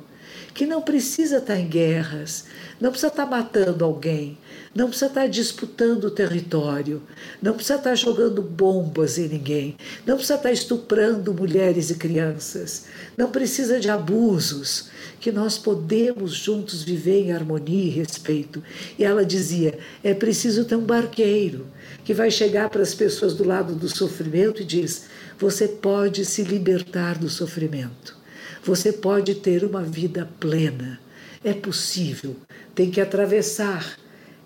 [0.58, 2.46] que não precisa estar em guerras,
[2.82, 4.36] não precisa estar matando alguém,
[4.78, 7.02] não precisa estar disputando território,
[7.42, 9.76] não precisa estar jogando bombas em ninguém,
[10.06, 12.86] não precisa estar estuprando mulheres e crianças,
[13.18, 18.62] não precisa de abusos, que nós podemos juntos viver em harmonia e respeito.
[19.00, 21.66] E ela dizia: é preciso ter um barqueiro
[22.06, 25.08] que vai chegar para as pessoas do lado do sofrimento e diz:
[25.40, 28.16] você pode se libertar do sofrimento.
[28.64, 31.00] Você pode ter uma vida plena.
[31.44, 32.36] É possível.
[32.76, 33.98] Tem que atravessar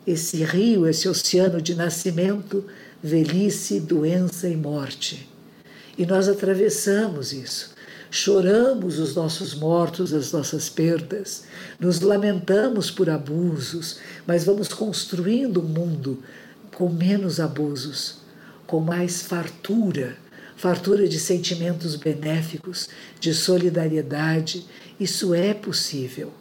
[0.05, 2.65] esse rio, esse oceano de nascimento,
[3.01, 5.27] velhice, doença e morte.
[5.97, 7.71] E nós atravessamos isso.
[8.09, 11.43] Choramos os nossos mortos, as nossas perdas,
[11.79, 16.21] nos lamentamos por abusos, mas vamos construindo um mundo
[16.75, 18.17] com menos abusos,
[18.67, 20.17] com mais fartura,
[20.57, 22.89] fartura de sentimentos benéficos,
[23.19, 24.65] de solidariedade.
[24.99, 26.33] Isso é possível.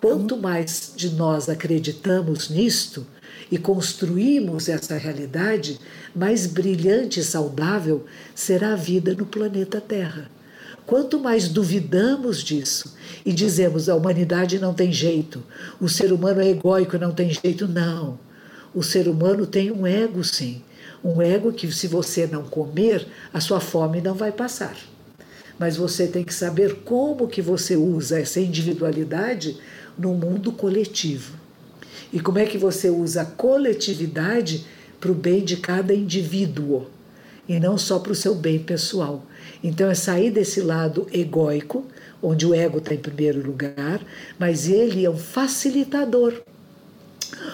[0.00, 3.04] Quanto mais de nós acreditamos nisto
[3.50, 5.80] e construímos essa realidade,
[6.14, 10.30] mais brilhante e saudável será a vida no planeta Terra.
[10.86, 12.96] Quanto mais duvidamos disso
[13.26, 15.42] e dizemos a humanidade não tem jeito,
[15.80, 18.18] o ser humano é egóico, não tem jeito, não.
[18.72, 20.62] O ser humano tem um ego, sim.
[21.02, 24.76] Um ego que, se você não comer, a sua fome não vai passar.
[25.58, 29.58] Mas você tem que saber como que você usa essa individualidade
[29.98, 31.34] no mundo coletivo.
[32.12, 34.64] E como é que você usa a coletividade
[35.00, 36.86] para o bem de cada indivíduo
[37.48, 39.24] e não só para o seu bem pessoal.
[39.62, 41.84] Então é sair desse lado egóico,
[42.22, 44.00] onde o ego está em primeiro lugar,
[44.38, 46.34] mas ele é um facilitador.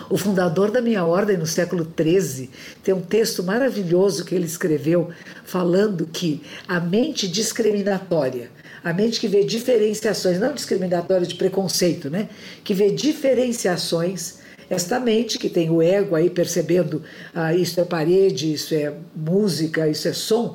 [0.08, 2.50] O fundador da minha ordem no século XIII
[2.82, 5.10] tem um texto maravilhoso que ele escreveu
[5.44, 8.50] falando que a mente discriminatória,
[8.84, 12.28] a mente que vê diferenciações, não discriminatória de preconceito, né?
[12.62, 17.02] Que vê diferenciações, esta mente que tem o ego aí percebendo
[17.34, 20.54] ah, isso é parede, isso é música, isso é som,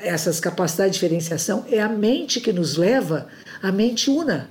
[0.00, 3.28] essas capacidades de diferenciação é a mente que nos leva
[3.62, 4.50] à mente una,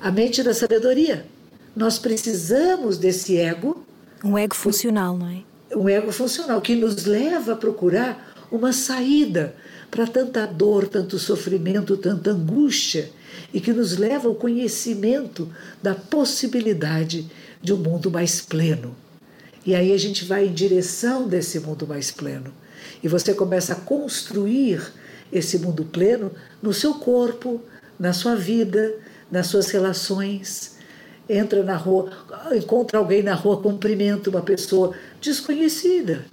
[0.00, 1.26] a mente da sabedoria.
[1.74, 3.84] Nós precisamos desse ego.
[4.24, 5.76] Um ego funcional, não é?
[5.76, 9.54] Um ego funcional que nos leva a procurar uma saída
[9.90, 13.10] para tanta dor, tanto sofrimento, tanta angústia
[13.52, 15.48] e que nos leva ao conhecimento
[15.82, 17.30] da possibilidade
[17.62, 18.94] de um mundo mais pleno.
[19.64, 22.52] E aí a gente vai em direção desse mundo mais pleno.
[23.02, 24.80] E você começa a construir
[25.32, 26.30] esse mundo pleno
[26.62, 27.60] no seu corpo,
[27.98, 28.94] na sua vida,
[29.30, 30.76] nas suas relações
[31.28, 32.10] entra na rua,
[32.54, 36.24] encontra alguém na rua, cumprimenta uma pessoa desconhecida.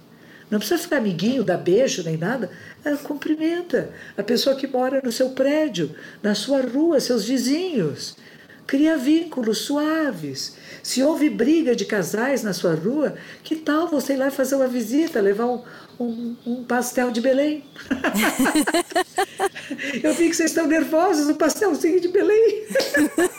[0.54, 2.48] Não precisa ficar amiguinho, dar beijo nem nada.
[2.84, 5.90] É, cumprimenta a pessoa que mora no seu prédio,
[6.22, 8.16] na sua rua, seus vizinhos.
[8.64, 10.54] Cria vínculos suaves.
[10.80, 14.68] Se houve briga de casais na sua rua, que tal você ir lá fazer uma
[14.68, 15.60] visita, levar um,
[15.98, 17.64] um, um pastel de Belém?
[20.04, 22.64] Eu vi que vocês estão nervosos no pastelzinho de Belém.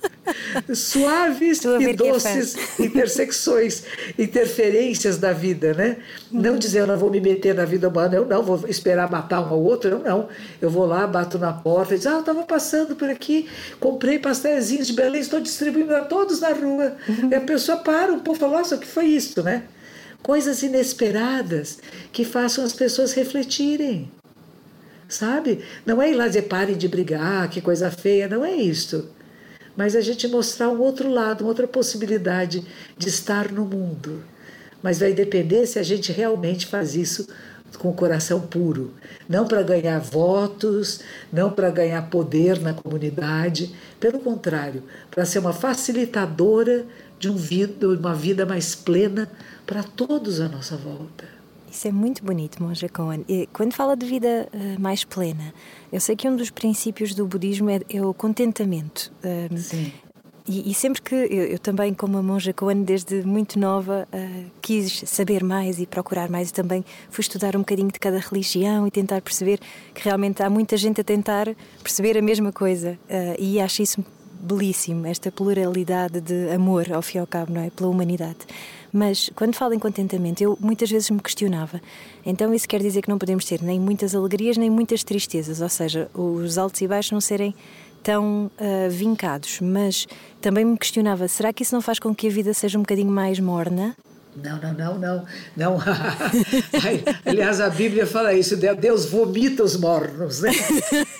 [0.74, 3.84] Suaves e doces intersecções,
[4.18, 5.96] interferências da vida, né?
[6.32, 6.40] Uhum.
[6.40, 9.40] Não dizer eu não vou me meter na vida humana, eu não vou esperar matar
[9.40, 10.28] um ao outro, eu não.
[10.60, 13.48] Eu vou lá, bato na porta e diz: Ah, eu estava passando por aqui,
[13.78, 16.96] comprei pastéis de Belém, estou distribuindo a todos na rua.
[17.08, 17.30] Uhum.
[17.30, 19.64] E a pessoa para, o povo fala: Nossa, o que foi isso, né?
[20.22, 21.78] Coisas inesperadas
[22.12, 24.10] que façam as pessoas refletirem
[25.08, 25.60] sabe?
[25.84, 29.08] Não é ir lá dizer parem de brigar, que coisa feia, não é isso
[29.76, 32.64] mas a gente mostrar um outro lado, uma outra possibilidade
[32.96, 34.22] de estar no mundo.
[34.82, 37.26] Mas vai depender se a gente realmente faz isso
[37.78, 38.94] com o coração puro,
[39.28, 41.00] não para ganhar votos,
[41.30, 46.86] não para ganhar poder na comunidade, pelo contrário, para ser uma facilitadora
[47.18, 49.30] de um vida, uma vida mais plena
[49.66, 51.35] para todos à nossa volta.
[51.76, 53.22] Isso é muito bonito, Monja Cohen.
[53.28, 55.52] E quando fala de vida uh, mais plena,
[55.92, 59.12] eu sei que um dos princípios do budismo é, é o contentamento.
[59.22, 59.92] Uh, Sim.
[60.48, 64.50] E, e, sempre que eu, eu, também, como a monja Cohen, desde muito nova, uh,
[64.62, 68.86] quis saber mais e procurar mais, e também fui estudar um bocadinho de cada religião
[68.86, 69.60] e tentar perceber
[69.92, 72.98] que realmente há muita gente a tentar perceber a mesma coisa.
[73.10, 74.02] Uh, e acho isso
[74.40, 77.68] belíssimo, esta pluralidade de amor, ao fim e ao cabo, não é?
[77.68, 78.38] Pela humanidade.
[78.96, 81.82] Mas quando falo em contentamento, eu muitas vezes me questionava.
[82.24, 85.68] Então isso quer dizer que não podemos ter nem muitas alegrias nem muitas tristezas, ou
[85.68, 87.54] seja, os altos e baixos não serem
[88.02, 89.60] tão uh, vincados.
[89.60, 90.06] Mas
[90.40, 93.10] também me questionava: será que isso não faz com que a vida seja um bocadinho
[93.10, 93.94] mais morna?
[94.42, 95.26] Não, não, não, não.
[95.56, 95.78] não.
[97.24, 100.42] Aliás, a Bíblia fala isso: Deus vomita os mornos.
[100.42, 100.50] Né?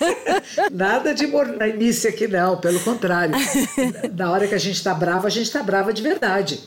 [0.71, 3.35] Nada de mornice aqui, não, pelo contrário.
[4.13, 6.59] Na hora que a gente está brava, a gente está brava de verdade.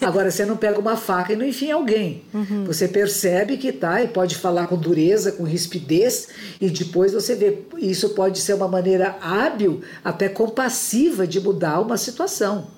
[0.00, 2.22] Agora, você não pega uma faca e não enfia alguém.
[2.32, 2.64] Uhum.
[2.64, 6.28] Você percebe que tá e pode falar com dureza, com rispidez,
[6.60, 7.58] e depois você vê.
[7.78, 12.77] Isso pode ser uma maneira hábil, até compassiva, de mudar uma situação.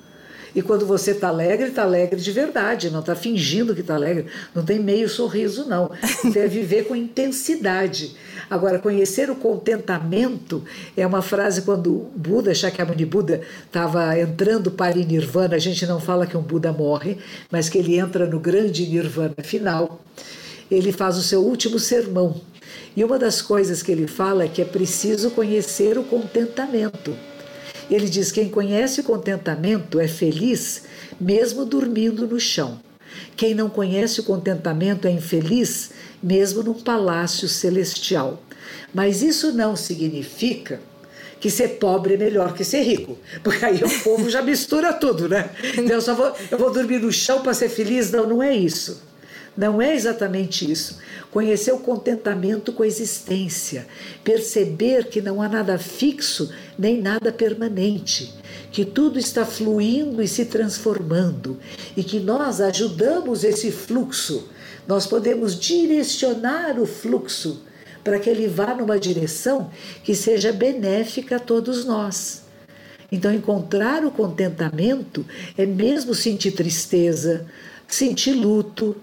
[0.55, 4.27] E quando você está alegre, está alegre de verdade, não está fingindo que está alegre,
[4.55, 5.91] não tem meio sorriso, não.
[6.33, 8.17] Tem a viver com intensidade.
[8.49, 10.65] Agora, conhecer o contentamento
[10.97, 16.01] é uma frase quando Buda, Shakyamuni Buda, estava entrando para o Nirvana, a gente não
[16.01, 17.19] fala que um Buda morre,
[17.51, 20.01] mas que ele entra no grande Nirvana final.
[20.69, 22.41] Ele faz o seu último sermão.
[22.97, 27.15] E uma das coisas que ele fala é que é preciso conhecer o contentamento.
[27.91, 30.85] Ele diz: quem conhece o contentamento é feliz,
[31.21, 32.81] mesmo dormindo no chão.
[33.37, 35.91] Quem não conhece o contentamento é infeliz,
[36.23, 38.43] mesmo num palácio celestial.
[38.95, 40.81] Mas isso não significa
[41.41, 45.29] que ser pobre é melhor que ser rico, porque aí o povo já mistura tudo,
[45.29, 45.51] né?
[45.73, 48.11] Então eu só vou, eu vou dormir no chão para ser feliz?
[48.11, 49.03] Não, não é isso.
[49.61, 50.97] Não é exatamente isso.
[51.31, 53.87] Conhecer o contentamento com a existência,
[54.25, 58.33] perceber que não há nada fixo nem nada permanente,
[58.73, 61.59] que tudo está fluindo e se transformando
[61.95, 64.49] e que nós ajudamos esse fluxo.
[64.89, 67.63] Nós podemos direcionar o fluxo
[68.03, 69.71] para que ele vá numa direção
[70.03, 72.45] que seja benéfica a todos nós.
[73.13, 75.23] Então, encontrar o contentamento
[75.59, 77.45] é mesmo sentir tristeza,
[77.87, 78.97] sentir luto,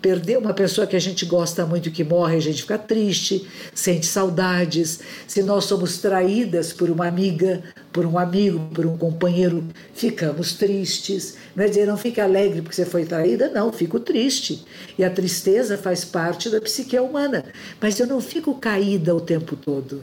[0.00, 4.06] perder uma pessoa que a gente gosta muito que morre, a gente fica triste, sente
[4.06, 5.00] saudades.
[5.26, 11.36] Se nós somos traídas por uma amiga, por um amigo, por um companheiro, ficamos tristes.
[11.54, 14.64] Não é dizer não fique alegre porque você foi traída, não, fico triste.
[14.98, 17.44] E a tristeza faz parte da psique humana,
[17.80, 20.02] mas eu não fico caída o tempo todo.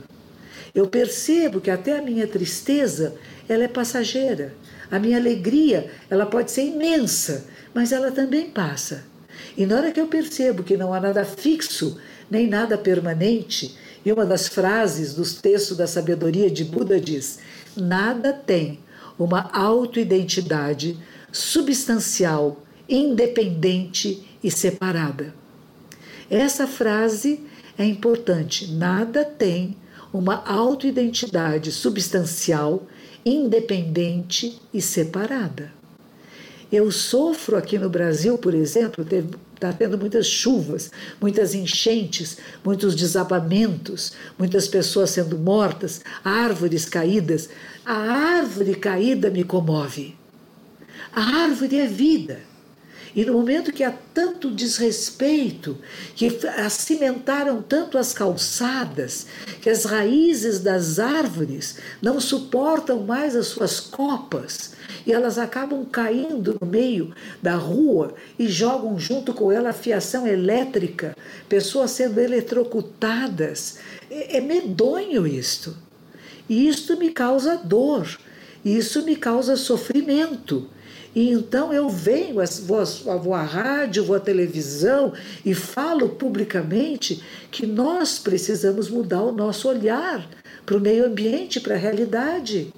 [0.75, 3.15] Eu percebo que até a minha tristeza,
[3.49, 4.53] ela é passageira.
[4.91, 9.03] A minha alegria, ela pode ser imensa, mas ela também passa.
[9.57, 11.97] E na hora que eu percebo que não há nada fixo,
[12.29, 17.39] nem nada permanente, e uma das frases dos textos da sabedoria de Buda diz:
[17.75, 18.79] nada tem
[19.17, 20.95] uma autoidentidade
[21.31, 25.33] substancial, independente e separada.
[26.29, 27.43] Essa frase
[27.77, 28.71] é importante.
[28.71, 29.75] Nada tem
[30.13, 32.85] uma autoidentidade substancial,
[33.25, 35.71] independente e separada.
[36.71, 39.05] Eu sofro aqui no Brasil, por exemplo,
[39.57, 47.49] está tendo muitas chuvas, muitas enchentes, muitos desabamentos, muitas pessoas sendo mortas, árvores caídas.
[47.83, 47.93] A
[48.39, 50.15] árvore caída me comove.
[51.11, 52.39] A árvore é vida.
[53.17, 55.75] E no momento que há tanto desrespeito,
[56.15, 56.29] que
[56.69, 59.25] cimentaram tanto as calçadas,
[59.59, 66.59] que as raízes das árvores não suportam mais as suas copas, e elas acabam caindo
[66.61, 67.11] no meio
[67.41, 71.17] da rua e jogam junto com ela a fiação elétrica,
[71.49, 73.79] pessoas sendo eletrocutadas,
[74.11, 75.75] É, é medonho isto.
[76.47, 78.19] E isto me causa dor,
[78.63, 80.69] isso me causa sofrimento.
[81.17, 82.35] E então eu venho,
[82.67, 82.85] vou,
[83.19, 85.13] vou à rádio, vou à televisão
[85.43, 90.29] e falo publicamente que nós precisamos mudar o nosso olhar
[90.63, 92.71] para o meio ambiente, para a realidade.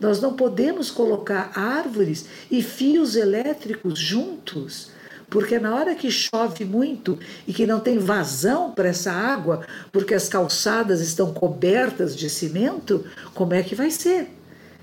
[0.00, 4.90] Nós não podemos colocar árvores e fios elétricos juntos,
[5.30, 7.16] porque na hora que chove muito
[7.46, 13.06] e que não tem vazão para essa água, porque as calçadas estão cobertas de cimento,
[13.32, 14.28] como é que vai ser?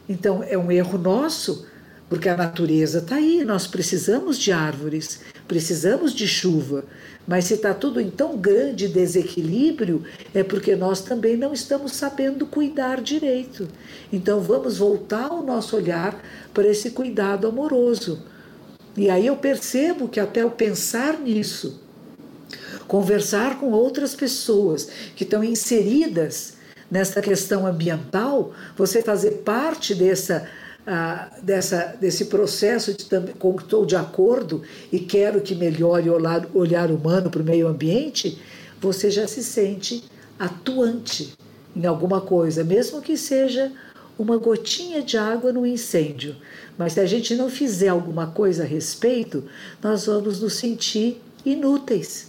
[0.08, 1.72] Então é um erro nosso
[2.14, 6.86] porque a natureza está aí, nós precisamos de árvores, precisamos de chuva.
[7.28, 12.45] Mas se está tudo em tão grande desequilíbrio, é porque nós também não estamos sabendo
[12.45, 13.68] cuidar direito.
[14.11, 18.22] Então vamos voltar o nosso olhar para esse cuidado amoroso.
[18.95, 21.82] E aí eu percebo que até o pensar nisso,
[22.88, 26.57] conversar com outras pessoas que estão inseridas
[26.91, 30.47] nessa questão ambiental, você fazer parte dessa
[30.86, 34.61] ah, dessa, desse processo de que estou de acordo
[34.91, 38.38] e quero que melhore o olhar, olhar humano para o meio ambiente,
[38.81, 40.03] você já se sente
[40.38, 41.34] atuante
[41.75, 43.71] em alguma coisa, mesmo que seja
[44.17, 46.36] uma gotinha de água no incêndio.
[46.77, 49.43] Mas se a gente não fizer alguma coisa a respeito,
[49.81, 52.27] nós vamos nos sentir inúteis.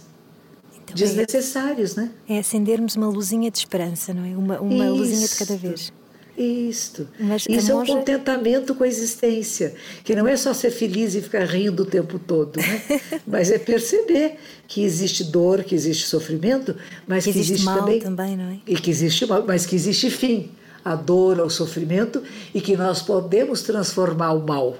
[0.83, 2.11] Então, é desnecessários, é, né?
[2.27, 4.35] É acendermos uma luzinha de esperança, não é?
[4.35, 5.91] Uma, uma luzinha de cada vez.
[6.37, 7.07] Isto.
[7.19, 9.73] Mas Isso é um contentamento com a existência,
[10.03, 13.01] que não é só ser feliz e ficar rindo o tempo todo, né?
[13.25, 14.35] mas é perceber
[14.67, 16.75] que existe dor, que existe sofrimento,
[17.07, 18.57] mas que, que existe, existe também, também, não é?
[18.67, 20.51] E que existe mal, mas que existe fim
[20.83, 22.21] à dor, ao sofrimento
[22.53, 24.77] e que nós podemos transformar o mal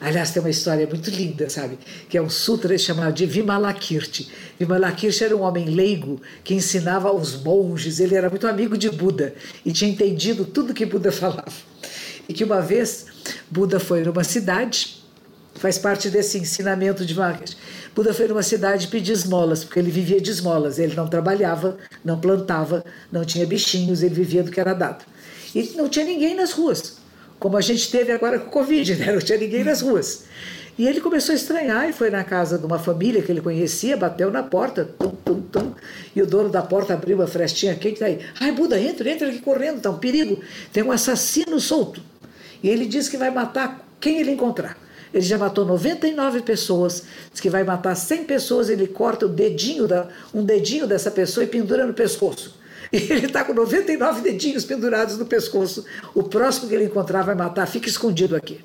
[0.00, 1.78] Aliás, tem uma história muito linda, sabe?
[2.08, 4.28] Que é um sutra chamado de Vimalakirti.
[4.58, 9.34] Vimalakirti era um homem leigo que ensinava aos monges, ele era muito amigo de Buda
[9.64, 11.52] e tinha entendido tudo que Buda falava.
[12.28, 13.06] E que uma vez
[13.50, 15.02] Buda foi numa cidade,
[15.54, 17.56] faz parte desse ensinamento de Vimalakirti.
[17.94, 22.18] Buda foi numa cidade pedir esmolas, porque ele vivia de esmolas, ele não trabalhava, não
[22.18, 25.04] plantava, não tinha bichinhos, ele vivia do que era dado.
[25.54, 27.03] E não tinha ninguém nas ruas
[27.38, 29.12] como a gente teve agora com o Covid, né?
[29.12, 30.24] não tinha ninguém nas ruas.
[30.76, 33.96] E ele começou a estranhar e foi na casa de uma família que ele conhecia,
[33.96, 35.72] bateu na porta, tum, tum, tum,
[36.16, 39.38] e o dono da porta abriu uma frestinha quente, daí, ai Buda, entra, entra aqui
[39.38, 40.40] correndo, tá um perigo,
[40.72, 42.02] tem um assassino solto.
[42.60, 44.76] E ele diz que vai matar quem ele encontrar.
[45.12, 49.86] Ele já matou 99 pessoas, diz que vai matar 100 pessoas, ele corta o dedinho
[49.86, 52.58] da, um dedinho dessa pessoa e pendura no pescoço.
[52.94, 55.84] Ele está com 99 dedinhos pendurados no pescoço.
[56.14, 58.60] O próximo que ele encontrar vai matar, fica escondido aqui.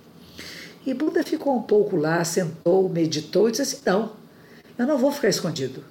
[0.86, 4.14] E Buda ficou um pouco lá, sentou, meditou e disse assim: Não,
[4.78, 5.84] eu não vou ficar escondido.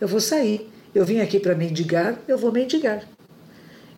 [0.00, 0.70] Eu vou sair.
[0.94, 3.08] Eu vim aqui para mendigar, eu vou mendigar.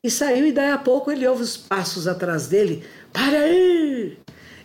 [0.03, 4.17] E saiu, e daí a pouco ele ouve os passos atrás dele: Para aí!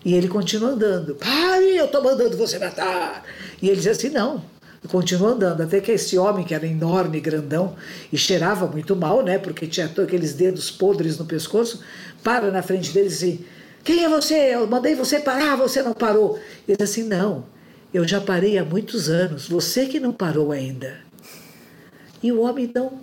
[0.05, 3.23] E ele continua andando: Pare, eu estou mandando você matar.
[3.61, 4.43] E ele diz assim: Não,
[4.83, 7.75] e continuou andando, até que esse homem, que era enorme, grandão,
[8.11, 9.37] e cheirava muito mal, né?
[9.37, 11.81] Porque tinha aqueles dedos podres no pescoço,
[12.23, 13.45] para na frente dele e diz assim:
[13.83, 14.55] Quem é você?
[14.55, 16.39] Eu mandei você parar, você não parou.
[16.67, 17.45] Ele diz assim: Não,
[17.93, 20.97] eu já parei há muitos anos, você que não parou ainda.
[22.21, 22.99] E o homem, então,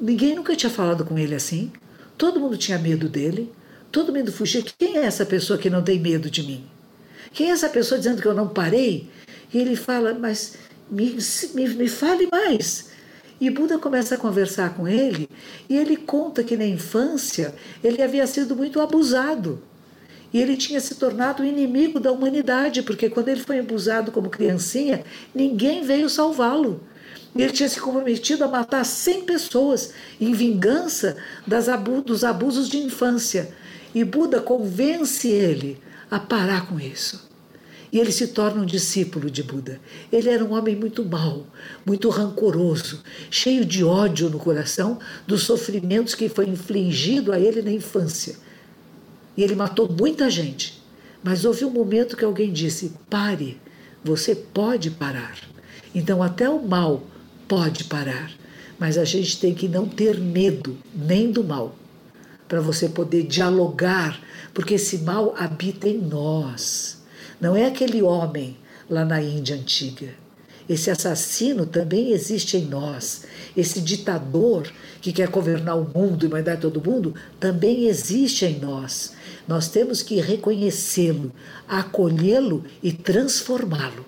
[0.00, 1.72] ninguém nunca tinha falado com ele assim,
[2.16, 3.52] todo mundo tinha medo dele,
[3.92, 4.62] todo mundo fugia.
[4.78, 6.64] Quem é essa pessoa que não tem medo de mim?
[7.32, 9.10] Quem é essa pessoa dizendo que eu não parei?
[9.52, 10.54] E ele fala, mas
[10.90, 11.16] me,
[11.54, 12.90] me, me fale mais.
[13.40, 15.28] E Buda começa a conversar com ele
[15.68, 19.62] e ele conta que na infância ele havia sido muito abusado.
[20.32, 25.04] E ele tinha se tornado inimigo da humanidade, porque quando ele foi abusado como criancinha,
[25.34, 26.80] ninguém veio salvá-lo.
[27.34, 31.16] Ele tinha se comprometido a matar 100 pessoas em vingança
[31.46, 33.54] das abu dos abusos de infância.
[33.94, 35.78] E Buda convence ele
[36.10, 37.25] a parar com isso
[37.96, 39.80] e ele se torna um discípulo de Buda.
[40.12, 41.46] Ele era um homem muito mau,
[41.82, 47.72] muito rancoroso, cheio de ódio no coração dos sofrimentos que foi infligido a ele na
[47.72, 48.36] infância.
[49.34, 50.84] E ele matou muita gente.
[51.24, 53.58] Mas houve um momento que alguém disse: pare,
[54.04, 55.38] você pode parar.
[55.94, 57.02] Então, até o mal
[57.48, 58.30] pode parar.
[58.78, 61.74] Mas a gente tem que não ter medo nem do mal,
[62.46, 64.20] para você poder dialogar,
[64.52, 66.95] porque esse mal habita em nós.
[67.40, 68.56] Não é aquele homem
[68.88, 70.08] lá na Índia antiga.
[70.68, 73.24] Esse assassino também existe em nós.
[73.56, 74.70] Esse ditador
[75.00, 79.12] que quer governar o mundo e mandar todo mundo também existe em nós.
[79.46, 81.32] Nós temos que reconhecê-lo,
[81.68, 84.04] acolhê-lo e transformá-lo.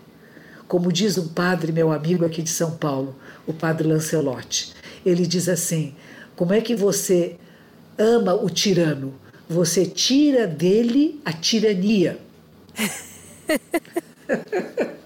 [0.67, 3.15] Como diz um padre, meu amigo aqui de São Paulo,
[3.47, 4.73] o padre Lancelotti.
[5.07, 5.95] Ele diz assim:
[6.35, 7.37] como é que você
[7.97, 9.15] ama o tirano?
[9.49, 12.19] Você tira dele a tirania.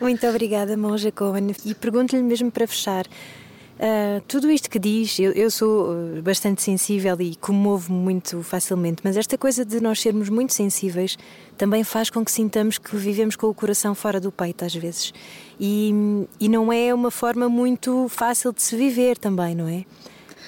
[0.00, 1.54] Muito obrigada, Monja Cohen.
[1.64, 3.06] E pergunto-lhe mesmo para fechar.
[3.06, 9.00] Uh, tudo isto que diz, eu, eu sou ah, bastante sensível e comovo-me muito facilmente,
[9.02, 11.16] mas esta coisa de nós sermos muito sensíveis
[11.56, 15.14] também faz com que sintamos que vivemos com o coração fora do peito às vezes.
[15.58, 15.94] E,
[16.38, 19.86] e não é uma forma muito fácil de se viver também, não é?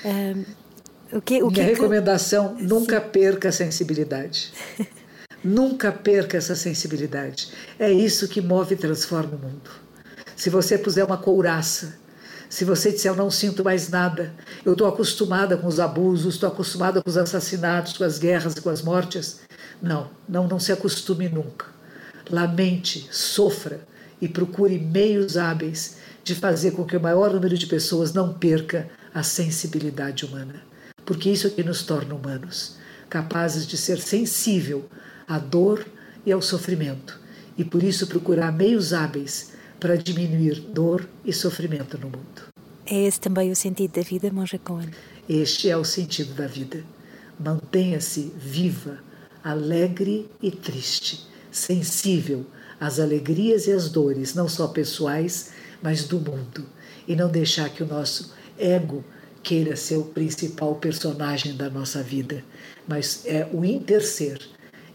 [0.04, 0.44] Uh,
[1.16, 2.64] o que, o Minha que recomendação: que...
[2.64, 4.52] nunca perca a sensibilidade.
[5.44, 7.48] nunca perca essa sensibilidade.
[7.78, 9.70] É isso que move e transforma o mundo.
[10.36, 12.02] Se você puser uma couraça
[12.52, 16.50] se você disser eu não sinto mais nada, eu estou acostumada com os abusos, estou
[16.50, 19.40] acostumada com os assassinatos, com as guerras e com as mortes.
[19.80, 21.64] Não, não, não se acostume nunca.
[22.28, 23.80] Lamente, sofra
[24.20, 28.86] e procure meios hábeis de fazer com que o maior número de pessoas não perca
[29.14, 30.62] a sensibilidade humana.
[31.06, 32.76] Porque isso é que nos torna humanos,
[33.08, 34.90] capazes de ser sensível
[35.26, 35.86] à dor
[36.24, 37.18] e ao sofrimento,
[37.56, 42.42] e por isso procurar meios hábeis para diminuir dor e sofrimento no mundo.
[42.86, 44.90] É esse também o sentido da vida, Monja Cohen?
[45.28, 46.84] Este é o sentido da vida.
[47.38, 48.98] Mantenha-se viva,
[49.42, 52.46] alegre e triste, sensível
[52.78, 55.52] às alegrias e às dores, não só pessoais,
[55.82, 56.66] mas do mundo.
[57.06, 59.04] E não deixar que o nosso ego
[59.42, 62.44] queira ser o principal personagem da nossa vida,
[62.86, 64.40] mas é o interser,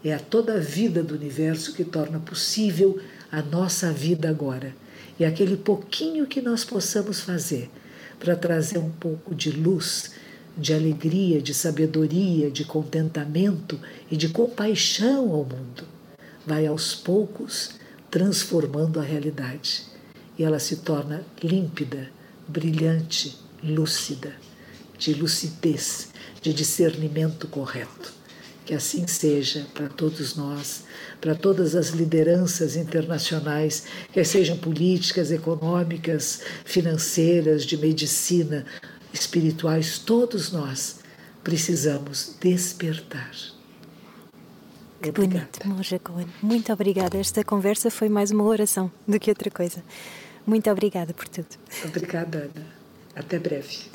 [0.04, 2.98] é a toda a vida do universo que torna possível
[3.30, 4.74] a nossa vida agora.
[5.18, 7.68] E aquele pouquinho que nós possamos fazer
[8.18, 10.12] para trazer um pouco de luz,
[10.56, 13.78] de alegria, de sabedoria, de contentamento
[14.10, 15.84] e de compaixão ao mundo,
[16.46, 17.78] vai aos poucos
[18.10, 19.84] transformando a realidade.
[20.38, 22.08] E ela se torna límpida,
[22.46, 24.32] brilhante, lúcida,
[24.96, 26.08] de lucidez,
[26.40, 28.17] de discernimento correto.
[28.68, 30.82] Que assim seja para todos nós,
[31.22, 38.66] para todas as lideranças internacionais, quer sejam políticas, econômicas, financeiras, de medicina,
[39.10, 40.96] espirituais, todos nós
[41.42, 43.30] precisamos despertar.
[45.00, 46.28] Que bonito, Monja Cohen.
[46.42, 47.16] Muito obrigada.
[47.16, 49.82] Esta conversa foi mais uma oração do que outra coisa.
[50.46, 51.56] Muito obrigada por tudo.
[51.86, 52.66] Obrigada, Ana.
[53.16, 53.88] Até breve.